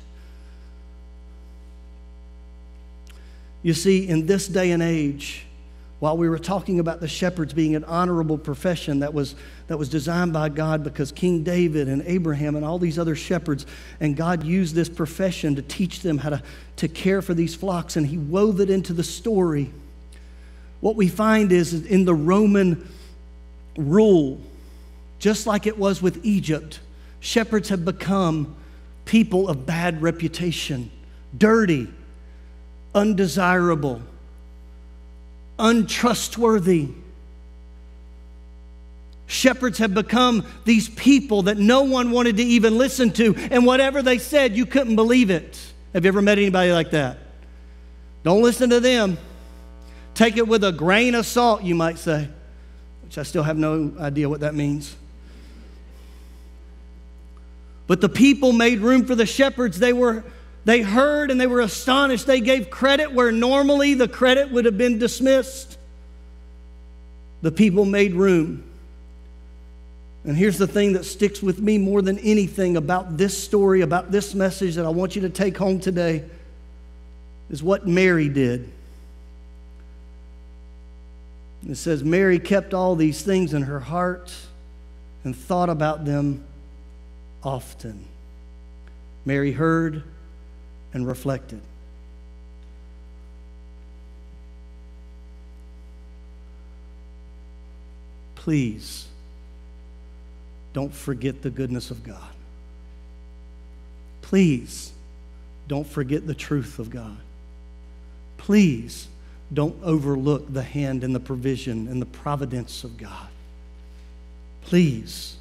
You 3.62 3.74
see, 3.74 4.08
in 4.08 4.26
this 4.26 4.48
day 4.48 4.70
and 4.70 4.82
age, 4.82 5.44
while 6.00 6.16
we 6.16 6.28
were 6.28 6.38
talking 6.38 6.78
about 6.78 7.00
the 7.00 7.08
shepherds 7.08 7.52
being 7.52 7.74
an 7.74 7.82
honorable 7.84 8.38
profession 8.38 9.00
that 9.00 9.12
was, 9.12 9.34
that 9.66 9.78
was 9.78 9.88
designed 9.88 10.32
by 10.32 10.48
God 10.48 10.84
because 10.84 11.10
King 11.10 11.42
David 11.42 11.88
and 11.88 12.02
Abraham 12.06 12.54
and 12.54 12.64
all 12.64 12.78
these 12.78 12.98
other 13.00 13.16
shepherds, 13.16 13.66
and 13.98 14.16
God 14.16 14.44
used 14.44 14.76
this 14.76 14.88
profession 14.88 15.56
to 15.56 15.62
teach 15.62 16.00
them 16.00 16.18
how 16.18 16.30
to, 16.30 16.42
to 16.76 16.88
care 16.88 17.20
for 17.20 17.34
these 17.34 17.54
flocks, 17.54 17.96
and 17.96 18.06
He 18.06 18.16
wove 18.16 18.60
it 18.60 18.70
into 18.70 18.92
the 18.92 19.02
story. 19.02 19.72
What 20.80 20.94
we 20.94 21.08
find 21.08 21.50
is 21.50 21.74
in 21.74 22.04
the 22.04 22.14
Roman 22.14 22.88
rule, 23.76 24.40
just 25.18 25.48
like 25.48 25.66
it 25.66 25.76
was 25.76 26.00
with 26.00 26.24
Egypt, 26.24 26.78
shepherds 27.20 27.68
have 27.68 27.84
become 27.84 28.54
people 29.04 29.48
of 29.48 29.66
bad 29.66 30.02
reputation, 30.02 30.90
dirty, 31.36 31.88
undesirable 32.94 34.02
untrustworthy. 35.58 36.88
Shepherds 39.26 39.78
have 39.78 39.92
become 39.92 40.46
these 40.64 40.88
people 40.88 41.42
that 41.42 41.58
no 41.58 41.82
one 41.82 42.10
wanted 42.10 42.38
to 42.38 42.42
even 42.42 42.78
listen 42.78 43.10
to, 43.12 43.34
and 43.50 43.66
whatever 43.66 44.00
they 44.00 44.18
said, 44.18 44.56
you 44.56 44.64
couldn't 44.64 44.96
believe 44.96 45.30
it. 45.30 45.60
Have 45.92 46.04
you 46.04 46.08
ever 46.08 46.22
met 46.22 46.38
anybody 46.38 46.72
like 46.72 46.90
that? 46.92 47.18
Don't 48.22 48.42
listen 48.42 48.70
to 48.70 48.80
them. 48.80 49.18
Take 50.14 50.36
it 50.36 50.48
with 50.48 50.64
a 50.64 50.72
grain 50.72 51.14
of 51.14 51.26
salt, 51.26 51.62
you 51.62 51.74
might 51.74 51.98
say, 51.98 52.28
which 53.04 53.18
I 53.18 53.22
still 53.22 53.42
have 53.42 53.58
no 53.58 53.92
idea 54.00 54.28
what 54.28 54.40
that 54.40 54.54
means. 54.54 54.96
But 57.88 58.00
the 58.00 58.08
people 58.08 58.52
made 58.52 58.78
room 58.78 59.04
for 59.06 59.16
the 59.16 59.26
shepherds. 59.26 59.80
They 59.80 59.92
were 59.92 60.22
they 60.64 60.82
heard 60.82 61.30
and 61.30 61.40
they 61.40 61.46
were 61.46 61.60
astonished. 61.60 62.26
They 62.26 62.40
gave 62.40 62.68
credit 62.68 63.12
where 63.12 63.32
normally 63.32 63.94
the 63.94 64.06
credit 64.06 64.52
would 64.52 64.66
have 64.66 64.76
been 64.76 64.98
dismissed. 64.98 65.78
The 67.40 67.50
people 67.50 67.86
made 67.86 68.12
room. 68.12 68.64
And 70.24 70.36
here's 70.36 70.58
the 70.58 70.66
thing 70.66 70.92
that 70.92 71.04
sticks 71.04 71.42
with 71.42 71.58
me 71.58 71.78
more 71.78 72.02
than 72.02 72.18
anything 72.18 72.76
about 72.76 73.16
this 73.16 73.42
story, 73.42 73.80
about 73.80 74.10
this 74.10 74.34
message 74.34 74.74
that 74.74 74.84
I 74.84 74.90
want 74.90 75.16
you 75.16 75.22
to 75.22 75.30
take 75.30 75.56
home 75.56 75.80
today 75.80 76.24
is 77.48 77.62
what 77.62 77.86
Mary 77.86 78.28
did. 78.28 78.70
It 81.66 81.76
says, 81.76 82.04
Mary 82.04 82.38
kept 82.38 82.74
all 82.74 82.94
these 82.94 83.22
things 83.22 83.54
in 83.54 83.62
her 83.62 83.80
heart 83.80 84.34
and 85.24 85.34
thought 85.34 85.70
about 85.70 86.04
them 86.04 86.44
often. 87.42 88.04
Mary 89.24 89.52
heard 89.52 90.02
and 90.92 91.06
reflected. 91.06 91.60
Please 98.34 99.06
don't 100.72 100.94
forget 100.94 101.42
the 101.42 101.50
goodness 101.50 101.90
of 101.90 102.02
God. 102.04 102.30
Please 104.22 104.92
don't 105.66 105.86
forget 105.86 106.26
the 106.26 106.34
truth 106.34 106.78
of 106.78 106.90
God. 106.90 107.16
Please 108.36 109.08
don't 109.52 109.76
overlook 109.82 110.52
the 110.52 110.62
hand 110.62 111.04
and 111.04 111.14
the 111.14 111.20
provision 111.20 111.88
and 111.88 112.00
the 112.00 112.06
providence 112.06 112.84
of 112.84 112.96
God. 112.96 113.28
Please 114.62 115.37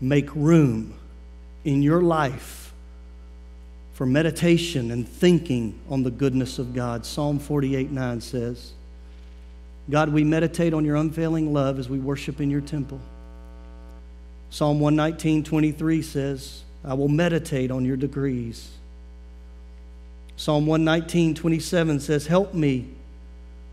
make 0.00 0.34
room 0.34 0.94
in 1.64 1.82
your 1.82 2.00
life 2.02 2.72
for 3.94 4.06
meditation 4.06 4.90
and 4.90 5.08
thinking 5.08 5.78
on 5.88 6.02
the 6.02 6.10
goodness 6.10 6.58
of 6.58 6.74
God. 6.74 7.06
Psalm 7.06 7.38
48 7.38 7.90
9 7.90 8.20
says, 8.20 8.72
God, 9.88 10.10
we 10.10 10.24
meditate 10.24 10.74
on 10.74 10.84
your 10.84 10.96
unfailing 10.96 11.52
love 11.52 11.78
as 11.78 11.88
we 11.88 11.98
worship 11.98 12.40
in 12.40 12.50
your 12.50 12.60
temple. 12.60 13.00
Psalm 14.50 14.80
119 14.80 15.44
23 15.44 16.02
says, 16.02 16.62
I 16.84 16.94
will 16.94 17.08
meditate 17.08 17.70
on 17.70 17.84
your 17.84 17.96
decrees. 17.96 18.70
Psalm 20.36 20.66
119 20.66 21.34
27 21.34 22.00
says, 22.00 22.26
Help 22.26 22.52
me 22.52 22.88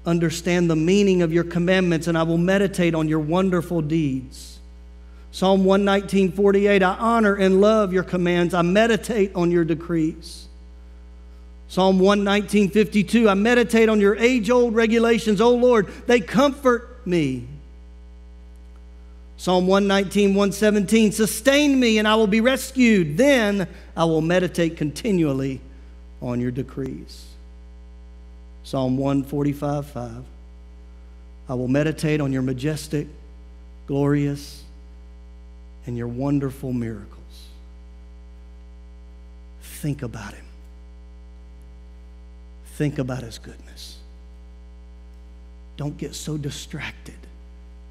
understand 0.06 0.70
the 0.70 0.76
meaning 0.76 1.22
of 1.22 1.34
your 1.34 1.44
commandments, 1.44 2.08
and 2.08 2.18
I 2.18 2.24
will 2.24 2.38
meditate 2.38 2.96
on 2.96 3.08
your 3.08 3.20
wonderful 3.20 3.82
deeds. 3.82 4.60
Psalm 5.34 5.66
119, 5.66 6.32
48, 6.34 6.84
I 6.84 6.94
honor 6.94 7.34
and 7.34 7.60
love 7.60 7.92
your 7.92 8.04
commands. 8.04 8.54
I 8.54 8.62
meditate 8.62 9.34
on 9.34 9.50
your 9.50 9.66
decrees. 9.66 10.46
Psalm 11.68 11.98
119, 11.98 12.70
52, 12.70 13.28
I 13.28 13.34
meditate 13.34 13.90
on 13.90 14.00
your 14.00 14.16
age 14.16 14.52
old 14.52 14.76
regulations. 14.76 15.42
O 15.42 15.56
Lord, 15.56 15.88
they 16.06 16.20
comfort 16.20 17.02
me. 17.08 17.48
Psalm 19.38 19.66
119, 19.66 20.36
117, 20.36 21.12
sustain 21.12 21.80
me 21.80 21.98
and 21.98 22.08
I 22.08 22.14
will 22.14 22.28
be 22.28 22.40
rescued. 22.40 23.18
Then 23.18 23.68
I 23.98 24.06
will 24.06 24.22
meditate 24.22 24.78
continually 24.78 25.62
on 26.22 26.40
your 26.42 26.52
decrees. 26.52 27.26
Psalm 28.64 28.98
145, 28.98 29.88
5, 29.88 30.24
I 31.50 31.54
will 31.56 31.68
meditate 31.68 32.22
on 32.22 32.32
your 32.32 32.44
majestic, 32.44 33.08
glorious, 33.88 34.63
and 35.86 35.98
your 35.98 36.08
wonderful 36.08 36.72
miracles. 36.74 37.48
Think 39.62 40.02
about 40.02 40.34
him. 40.34 40.46
Think 42.76 43.00
about 43.00 43.24
his 43.24 43.38
goodness. 43.38 43.98
Don't 45.78 45.98
get 45.98 46.16
so 46.16 46.38
distracted 46.38 47.18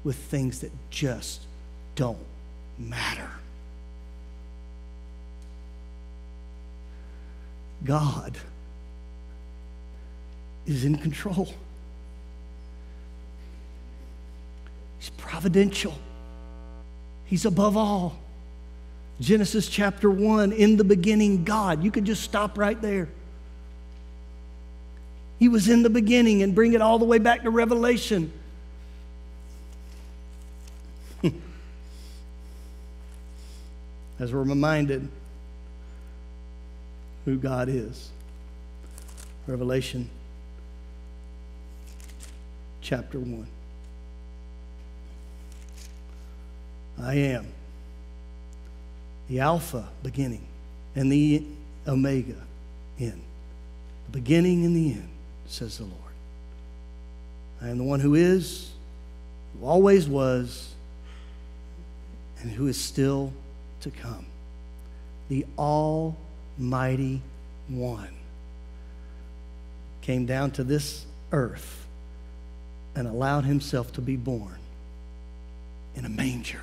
with 0.03 0.15
things 0.15 0.59
that 0.59 0.71
just 0.89 1.41
don't 1.95 2.17
matter. 2.77 3.29
God 7.85 8.37
is 10.65 10.85
in 10.85 10.97
control. 10.97 11.53
He's 14.99 15.09
providential. 15.11 15.93
He's 17.33 17.45
above 17.45 17.75
all. 17.75 18.15
Genesis 19.19 19.67
chapter 19.67 20.11
1, 20.11 20.51
in 20.51 20.77
the 20.77 20.83
beginning, 20.83 21.43
God. 21.43 21.83
You 21.83 21.89
could 21.89 22.05
just 22.05 22.21
stop 22.21 22.59
right 22.59 22.79
there. 22.79 23.09
He 25.39 25.49
was 25.49 25.67
in 25.67 25.81
the 25.81 25.89
beginning 25.89 26.43
and 26.43 26.53
bring 26.53 26.73
it 26.73 26.81
all 26.81 26.99
the 26.99 27.05
way 27.05 27.17
back 27.17 27.41
to 27.41 27.49
Revelation. 27.49 28.31
As 34.19 34.31
we're 34.31 34.43
reminded 34.43 35.09
who 37.25 37.37
God 37.37 37.67
is. 37.67 38.11
Revelation 39.47 40.07
chapter 42.83 43.19
1. 43.19 43.47
I 47.03 47.15
am 47.15 47.45
the 49.27 49.41
Alpha, 49.41 49.89
beginning, 50.03 50.45
and 50.95 51.11
the 51.11 51.43
Omega, 51.85 52.35
end. 52.99 53.21
The 54.05 54.11
beginning 54.11 54.65
and 54.65 54.75
the 54.75 54.93
end, 54.93 55.09
says 55.47 55.77
the 55.77 55.83
Lord. 55.83 55.97
I 57.61 57.69
am 57.69 57.77
the 57.77 57.83
one 57.83 57.99
who 57.99 58.15
is, 58.15 58.71
who 59.53 59.65
always 59.65 60.07
was, 60.07 60.73
and 62.41 62.51
who 62.51 62.67
is 62.67 62.79
still 62.79 63.33
to 63.81 63.91
come. 63.91 64.25
The 65.29 65.45
Almighty 65.57 67.21
One 67.69 68.13
came 70.01 70.25
down 70.25 70.51
to 70.51 70.63
this 70.63 71.05
earth 71.31 71.85
and 72.95 73.07
allowed 73.07 73.45
himself 73.45 73.91
to 73.93 74.01
be 74.01 74.15
born 74.15 74.57
in 75.95 76.05
a 76.05 76.09
manger 76.09 76.61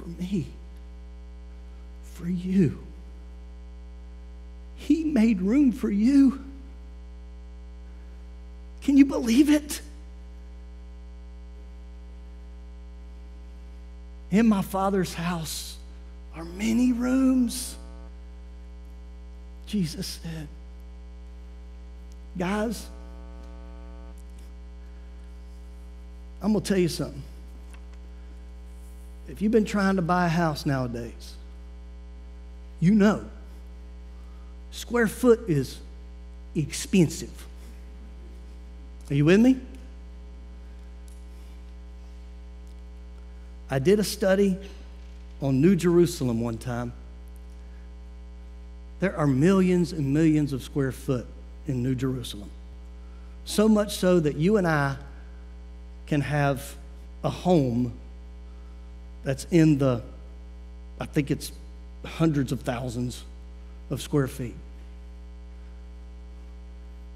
for 0.00 0.08
me, 0.08 0.46
for 2.14 2.26
you. 2.26 2.78
He 4.76 5.04
made 5.04 5.42
room 5.42 5.72
for 5.72 5.90
you. 5.90 6.42
Can 8.80 8.96
you 8.96 9.04
believe 9.04 9.50
it? 9.50 9.82
In 14.30 14.48
my 14.48 14.62
Father's 14.62 15.12
house 15.12 15.76
are 16.34 16.44
many 16.44 16.92
rooms. 16.92 17.76
Jesus 19.66 20.18
said, 20.22 20.48
Guys, 22.38 22.86
I'm 26.40 26.52
going 26.52 26.62
to 26.62 26.68
tell 26.68 26.78
you 26.78 26.88
something. 26.88 27.22
If 29.30 29.40
you've 29.40 29.52
been 29.52 29.64
trying 29.64 29.96
to 29.96 30.02
buy 30.02 30.26
a 30.26 30.28
house 30.28 30.66
nowadays, 30.66 31.34
you 32.80 32.92
know 32.92 33.24
square 34.72 35.06
foot 35.06 35.48
is 35.48 35.78
expensive. 36.54 37.30
Are 39.08 39.14
you 39.14 39.24
with 39.24 39.40
me? 39.40 39.58
I 43.70 43.78
did 43.78 44.00
a 44.00 44.04
study 44.04 44.58
on 45.40 45.60
New 45.60 45.76
Jerusalem 45.76 46.40
one 46.40 46.58
time. 46.58 46.92
There 48.98 49.16
are 49.16 49.28
millions 49.28 49.92
and 49.92 50.12
millions 50.12 50.52
of 50.52 50.62
square 50.62 50.92
foot 50.92 51.26
in 51.68 51.82
New 51.82 51.94
Jerusalem. 51.94 52.50
So 53.44 53.68
much 53.68 53.96
so 53.96 54.18
that 54.20 54.36
you 54.36 54.56
and 54.56 54.66
I 54.66 54.96
can 56.06 56.20
have 56.20 56.76
a 57.22 57.30
home 57.30 57.92
that's 59.24 59.46
in 59.50 59.78
the, 59.78 60.02
I 61.00 61.06
think 61.06 61.30
it's 61.30 61.52
hundreds 62.04 62.52
of 62.52 62.60
thousands 62.60 63.24
of 63.90 64.00
square 64.00 64.28
feet. 64.28 64.54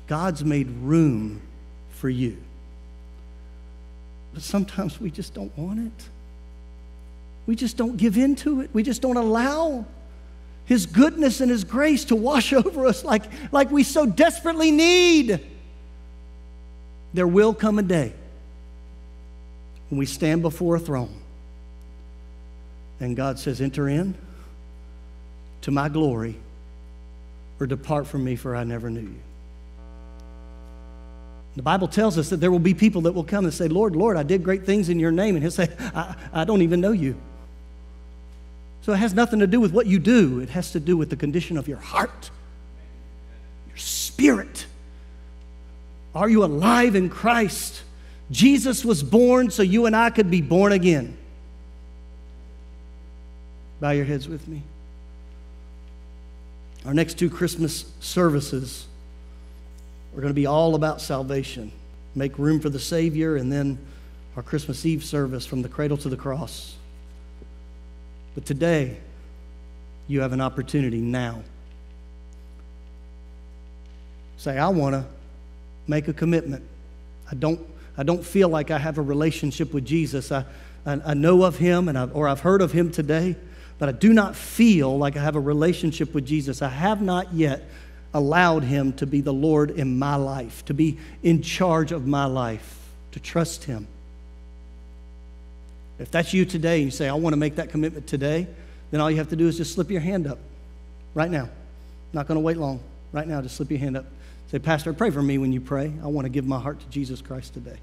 God's 0.07 0.45
made 0.45 0.69
room 0.83 1.41
for 1.91 2.09
you. 2.09 2.37
But 4.35 4.43
sometimes 4.43 5.01
we 5.01 5.11
just 5.11 5.33
don't 5.33 5.57
want 5.57 5.81
it. 5.81 6.09
We 7.47 7.57
just 7.57 7.77
don't 7.77 7.97
give 7.97 8.19
in 8.19 8.37
to 8.37 8.61
it. 8.61 8.71
We 8.73 8.83
just 8.83 9.01
don't 9.01 9.17
allow 9.17 9.87
His 10.67 10.87
goodness 10.87 11.41
and 11.41 11.51
His 11.51 11.65
grace 11.65 12.05
to 12.07 12.17
wash 12.17 12.53
over 12.53 12.87
us 12.87 13.05
like, 13.05 13.23
like 13.53 13.71
we 13.71 13.83
so 13.83 14.05
desperately 14.07 14.71
need. 14.71 15.41
There 17.15 17.29
will 17.29 17.55
come 17.55 17.79
a 17.79 17.83
day 17.83 18.13
when 19.89 19.99
we 19.99 20.07
stand 20.07 20.43
before 20.43 20.77
a 20.77 20.81
throne 20.81 21.15
and 23.01 23.17
God 23.17 23.39
says, 23.39 23.61
Enter 23.61 23.89
in 23.89 24.15
to 25.63 25.71
my 25.71 25.89
glory 25.89 26.37
or 27.61 27.67
depart 27.67 28.07
from 28.07 28.25
me, 28.25 28.37
for 28.37 28.55
I 28.55 28.65
never 28.65 28.91
knew 28.91 29.01
you. 29.01 29.21
The 31.57 31.63
Bible 31.63 31.87
tells 31.87 32.19
us 32.19 32.31
that 32.31 32.39
there 32.39 32.51
will 32.51 32.59
be 32.59 32.75
people 32.75 33.03
that 33.03 33.13
will 33.13 33.25
come 33.25 33.45
and 33.45 33.55
say, 33.55 33.69
Lord, 33.69 33.95
Lord, 33.95 34.17
I 34.17 34.25
did 34.25 34.43
great 34.43 34.65
things 34.65 34.89
in 34.89 34.99
your 34.99 35.13
name. 35.13 35.37
And 35.37 35.43
he'll 35.43 35.53
say, 35.53 35.69
I, 35.79 36.17
I 36.33 36.45
don't 36.45 36.63
even 36.63 36.81
know 36.81 36.93
you. 36.93 37.17
So 38.83 38.93
it 38.93 38.97
has 38.97 39.15
nothing 39.15 39.39
to 39.39 39.47
do 39.47 39.61
with 39.61 39.73
what 39.73 39.87
you 39.87 39.99
do, 39.99 40.41
it 40.41 40.51
has 40.51 40.73
to 40.73 40.81
do 40.81 40.97
with 40.97 41.11
the 41.11 41.17
condition 41.17 41.57
of 41.57 41.69
your 41.69 41.79
heart, 41.79 42.31
your 43.69 43.77
spirit. 43.77 44.67
Are 46.15 46.29
you 46.29 46.45
alive 46.45 46.95
in 46.95 47.09
Christ? 47.09 47.83
Jesus 48.31 48.85
was 48.85 49.03
born 49.03 49.51
so 49.51 49.63
you 49.63 49.87
and 49.87 49.97
I 49.97 50.11
could 50.11 50.31
be 50.31 50.43
born 50.43 50.73
again. 50.73 51.17
Bow 53.81 53.91
your 53.91 54.05
heads 54.05 54.29
with 54.29 54.47
me. 54.49 54.63
Our 56.85 56.95
next 56.95 57.19
two 57.19 57.31
Christmas 57.31 57.87
services 58.01 58.87
are 60.15 60.21
going 60.21 60.31
to 60.31 60.35
be 60.35 60.47
all 60.47 60.75
about 60.75 61.01
salvation. 61.01 61.73
Make 62.15 62.39
room 62.39 62.61
for 62.61 62.69
the 62.69 62.79
Savior, 62.79 63.37
and 63.37 63.51
then 63.51 63.79
our 64.37 64.43
Christmas 64.43 64.85
Eve 64.85 65.05
service 65.05 65.47
from 65.47 65.63
the 65.63 65.69
cradle 65.69 65.97
to 65.99 66.09
the 66.09 66.17
cross. 66.17 66.77
But 68.35 68.45
today, 68.45 68.97
you 70.09 70.21
have 70.21 70.33
an 70.33 70.41
opportunity 70.41 71.01
now. 71.01 71.43
Say, 74.37 74.59
I 74.59 74.69
want 74.69 74.95
to 74.95 75.05
make 75.87 76.09
a 76.09 76.13
commitment. 76.13 76.63
I 77.31 77.35
don't, 77.35 77.61
I 77.97 78.03
don't 78.03 78.25
feel 78.25 78.49
like 78.49 78.71
I 78.71 78.79
have 78.79 78.99
a 78.99 79.03
relationship 79.03 79.73
with 79.73 79.87
Jesus. 79.87 80.31
I, 80.31 80.45
I, 80.85 81.01
I 81.07 81.15
know 81.15 81.45
of 81.45 81.57
him, 81.57 81.89
and 81.89 81.97
I, 81.97 82.05
or 82.07 82.29
I've 82.29 82.41
heard 82.41 82.61
of 82.61 82.73
him 82.73 82.91
today, 82.91 83.37
but 83.79 83.89
I 83.89 83.93
do 83.93 84.13
not 84.13 84.37
feel 84.37 84.97
like 84.97 85.17
I 85.17 85.23
have 85.23 85.37
a 85.37 85.41
relationship 85.41 86.15
with 86.15 86.27
Jesus. 86.27 86.63
I 86.63 86.69
have 86.69 87.03
not 87.03 87.33
yet 87.33 87.69
allowed 88.13 88.63
him 88.63 88.93
to 88.95 89.07
be 89.07 89.21
the 89.21 89.33
Lord 89.33 89.71
in 89.71 89.99
my 89.99 90.15
life, 90.15 90.65
to 90.67 90.75
be 90.75 90.99
in 91.23 91.43
charge 91.43 91.91
of 91.91 92.07
my 92.07 92.27
life, 92.27 92.79
to 93.13 93.21
trust 93.21 93.65
him. 93.65 93.89
If 95.99 96.11
that's 96.11 96.33
you 96.33 96.45
today 96.45 96.77
and 96.77 96.85
you 96.87 96.91
say, 96.91 97.09
I 97.09 97.15
want 97.15 97.33
to 97.35 97.39
make 97.39 97.57
that 97.57 97.71
commitment 97.71 98.07
today, 98.07 98.47
then 98.91 99.01
all 99.01 99.11
you 99.11 99.17
have 99.17 99.31
to 99.31 99.37
do 99.37 99.49
is 99.49 99.57
just 99.57 99.75
slip 99.75 99.91
your 99.91 100.01
hand 100.01 100.27
up 100.27 100.39
right 101.15 101.31
now. 101.31 101.49
Not 102.13 102.29
going 102.29 102.37
to 102.37 102.41
wait 102.41 102.57
long. 102.57 102.81
Right 103.13 103.27
now, 103.27 103.43
just 103.43 103.57
slip 103.57 103.71
your 103.71 103.81
hand 103.81 103.97
up. 103.97 104.07
Say, 104.51 104.59
Pastor, 104.59 104.93
pray 104.93 105.11
for 105.11 105.23
me 105.23 105.39
when 105.39 105.53
you 105.53 105.61
pray. 105.61 105.93
I 106.03 106.07
want 106.07 106.25
to 106.27 106.29
give 106.29 106.47
my 106.47 106.59
heart 106.59 106.81
to 106.81 106.87
Jesus 106.87 107.21
Christ 107.21 107.55
today. 107.55 107.79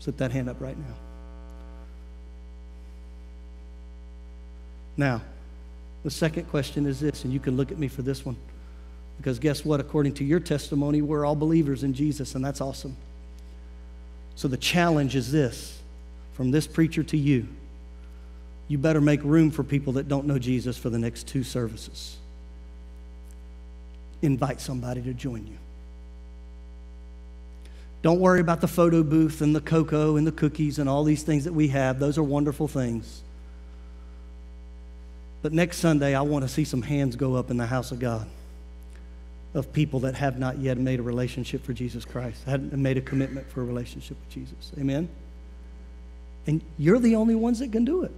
Slip 0.00 0.16
that 0.18 0.30
hand 0.30 0.48
up 0.48 0.60
right 0.60 0.76
now. 0.76 1.07
Now, 4.98 5.22
the 6.04 6.10
second 6.10 6.50
question 6.50 6.84
is 6.84 7.00
this, 7.00 7.24
and 7.24 7.32
you 7.32 7.40
can 7.40 7.56
look 7.56 7.72
at 7.72 7.78
me 7.78 7.88
for 7.88 8.02
this 8.02 8.26
one. 8.26 8.36
Because 9.16 9.38
guess 9.38 9.64
what? 9.64 9.80
According 9.80 10.14
to 10.14 10.24
your 10.24 10.40
testimony, 10.40 11.00
we're 11.00 11.24
all 11.24 11.34
believers 11.34 11.82
in 11.82 11.94
Jesus, 11.94 12.34
and 12.34 12.44
that's 12.44 12.60
awesome. 12.60 12.96
So 14.36 14.46
the 14.46 14.58
challenge 14.58 15.16
is 15.16 15.32
this 15.32 15.80
from 16.34 16.50
this 16.50 16.66
preacher 16.66 17.02
to 17.04 17.16
you 17.16 17.48
you 18.68 18.76
better 18.76 19.00
make 19.00 19.22
room 19.24 19.50
for 19.50 19.64
people 19.64 19.94
that 19.94 20.08
don't 20.08 20.26
know 20.26 20.38
Jesus 20.38 20.76
for 20.76 20.90
the 20.90 20.98
next 20.98 21.26
two 21.26 21.42
services. 21.42 22.18
Invite 24.20 24.60
somebody 24.60 25.00
to 25.02 25.14
join 25.14 25.46
you. 25.46 25.56
Don't 28.02 28.20
worry 28.20 28.40
about 28.40 28.60
the 28.60 28.68
photo 28.68 29.02
booth 29.02 29.40
and 29.40 29.56
the 29.56 29.60
cocoa 29.60 30.16
and 30.16 30.26
the 30.26 30.32
cookies 30.32 30.78
and 30.78 30.88
all 30.88 31.02
these 31.02 31.22
things 31.22 31.44
that 31.44 31.54
we 31.54 31.68
have. 31.68 31.98
Those 31.98 32.18
are 32.18 32.22
wonderful 32.22 32.68
things. 32.68 33.22
But 35.42 35.52
next 35.52 35.78
Sunday, 35.78 36.14
I 36.14 36.22
want 36.22 36.44
to 36.44 36.48
see 36.48 36.64
some 36.64 36.82
hands 36.82 37.16
go 37.16 37.34
up 37.34 37.50
in 37.50 37.56
the 37.56 37.66
house 37.66 37.92
of 37.92 37.98
God 37.98 38.26
of 39.54 39.72
people 39.72 40.00
that 40.00 40.14
have 40.14 40.38
not 40.38 40.58
yet 40.58 40.78
made 40.78 41.00
a 41.00 41.02
relationship 41.02 41.64
for 41.64 41.72
Jesus 41.72 42.04
Christ, 42.04 42.44
hadn't 42.44 42.72
made 42.72 42.96
a 42.96 43.00
commitment 43.00 43.50
for 43.50 43.62
a 43.62 43.64
relationship 43.64 44.16
with 44.20 44.30
Jesus. 44.30 44.72
Amen? 44.78 45.08
And 46.46 46.62
you're 46.78 46.98
the 46.98 47.16
only 47.16 47.34
ones 47.34 47.58
that 47.60 47.72
can 47.72 47.84
do 47.84 48.02
it. 48.02 48.12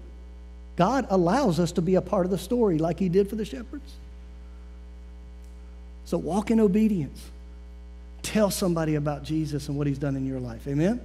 God 0.77 1.07
allows 1.11 1.61
us 1.61 1.73
to 1.73 1.83
be 1.83 1.97
a 1.97 2.01
part 2.01 2.25
of 2.25 2.31
the 2.31 2.39
story 2.39 2.79
like 2.79 2.99
He 2.99 3.09
did 3.09 3.29
for 3.29 3.37
the 3.37 3.45
shepherds. 3.45 3.93
So 6.05 6.19
walk 6.19 6.51
in 6.51 6.59
obedience. 6.59 7.23
Tell 8.23 8.51
somebody 8.51 8.97
about 8.97 9.23
Jesus 9.23 9.69
and 9.69 9.77
what 9.77 9.87
He's 9.87 9.99
done 9.99 10.17
in 10.17 10.27
your 10.27 10.41
life. 10.41 10.67
Amen? 10.67 11.01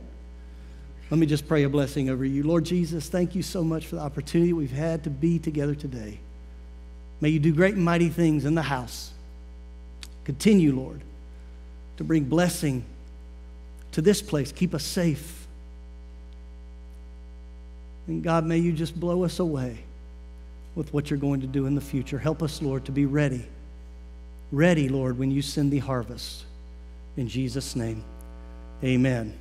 Let 1.09 1.19
me 1.19 1.27
just 1.27 1.47
pray 1.47 1.63
a 1.63 1.69
blessing 1.69 2.09
over 2.09 2.25
you. 2.25 2.43
Lord 2.43 2.65
Jesus, 2.65 3.07
thank 3.09 3.35
you 3.35 3.43
so 3.43 3.63
much 3.63 3.85
for 3.85 3.95
the 3.95 4.01
opportunity 4.01 4.53
we've 4.53 4.71
had 4.71 5.03
to 5.03 5.09
be 5.09 5.37
together 5.37 5.75
today. 5.75 6.19
May 7.21 7.29
you 7.29 7.39
do 7.39 7.53
great 7.53 7.75
and 7.75 7.85
mighty 7.85 8.09
things 8.09 8.45
in 8.45 8.55
the 8.55 8.63
house. 8.63 9.11
Continue, 10.23 10.75
Lord, 10.75 11.01
to 11.97 12.03
bring 12.03 12.23
blessing 12.23 12.83
to 13.91 14.01
this 14.01 14.21
place. 14.21 14.51
Keep 14.51 14.73
us 14.73 14.83
safe. 14.83 15.45
And 18.07 18.23
God, 18.23 18.45
may 18.45 18.57
you 18.57 18.73
just 18.73 18.99
blow 18.99 19.23
us 19.23 19.39
away 19.39 19.77
with 20.75 20.93
what 20.93 21.09
you're 21.09 21.19
going 21.19 21.41
to 21.41 21.47
do 21.47 21.67
in 21.67 21.75
the 21.75 21.81
future. 21.81 22.17
Help 22.17 22.43
us, 22.43 22.61
Lord, 22.61 22.85
to 22.85 22.91
be 22.91 23.05
ready. 23.05 23.45
Ready, 24.51 24.89
Lord, 24.89 25.17
when 25.17 25.31
you 25.31 25.41
send 25.41 25.71
the 25.71 25.79
harvest. 25.79 26.43
In 27.15 27.27
Jesus' 27.27 27.75
name, 27.75 28.03
amen. 28.83 29.39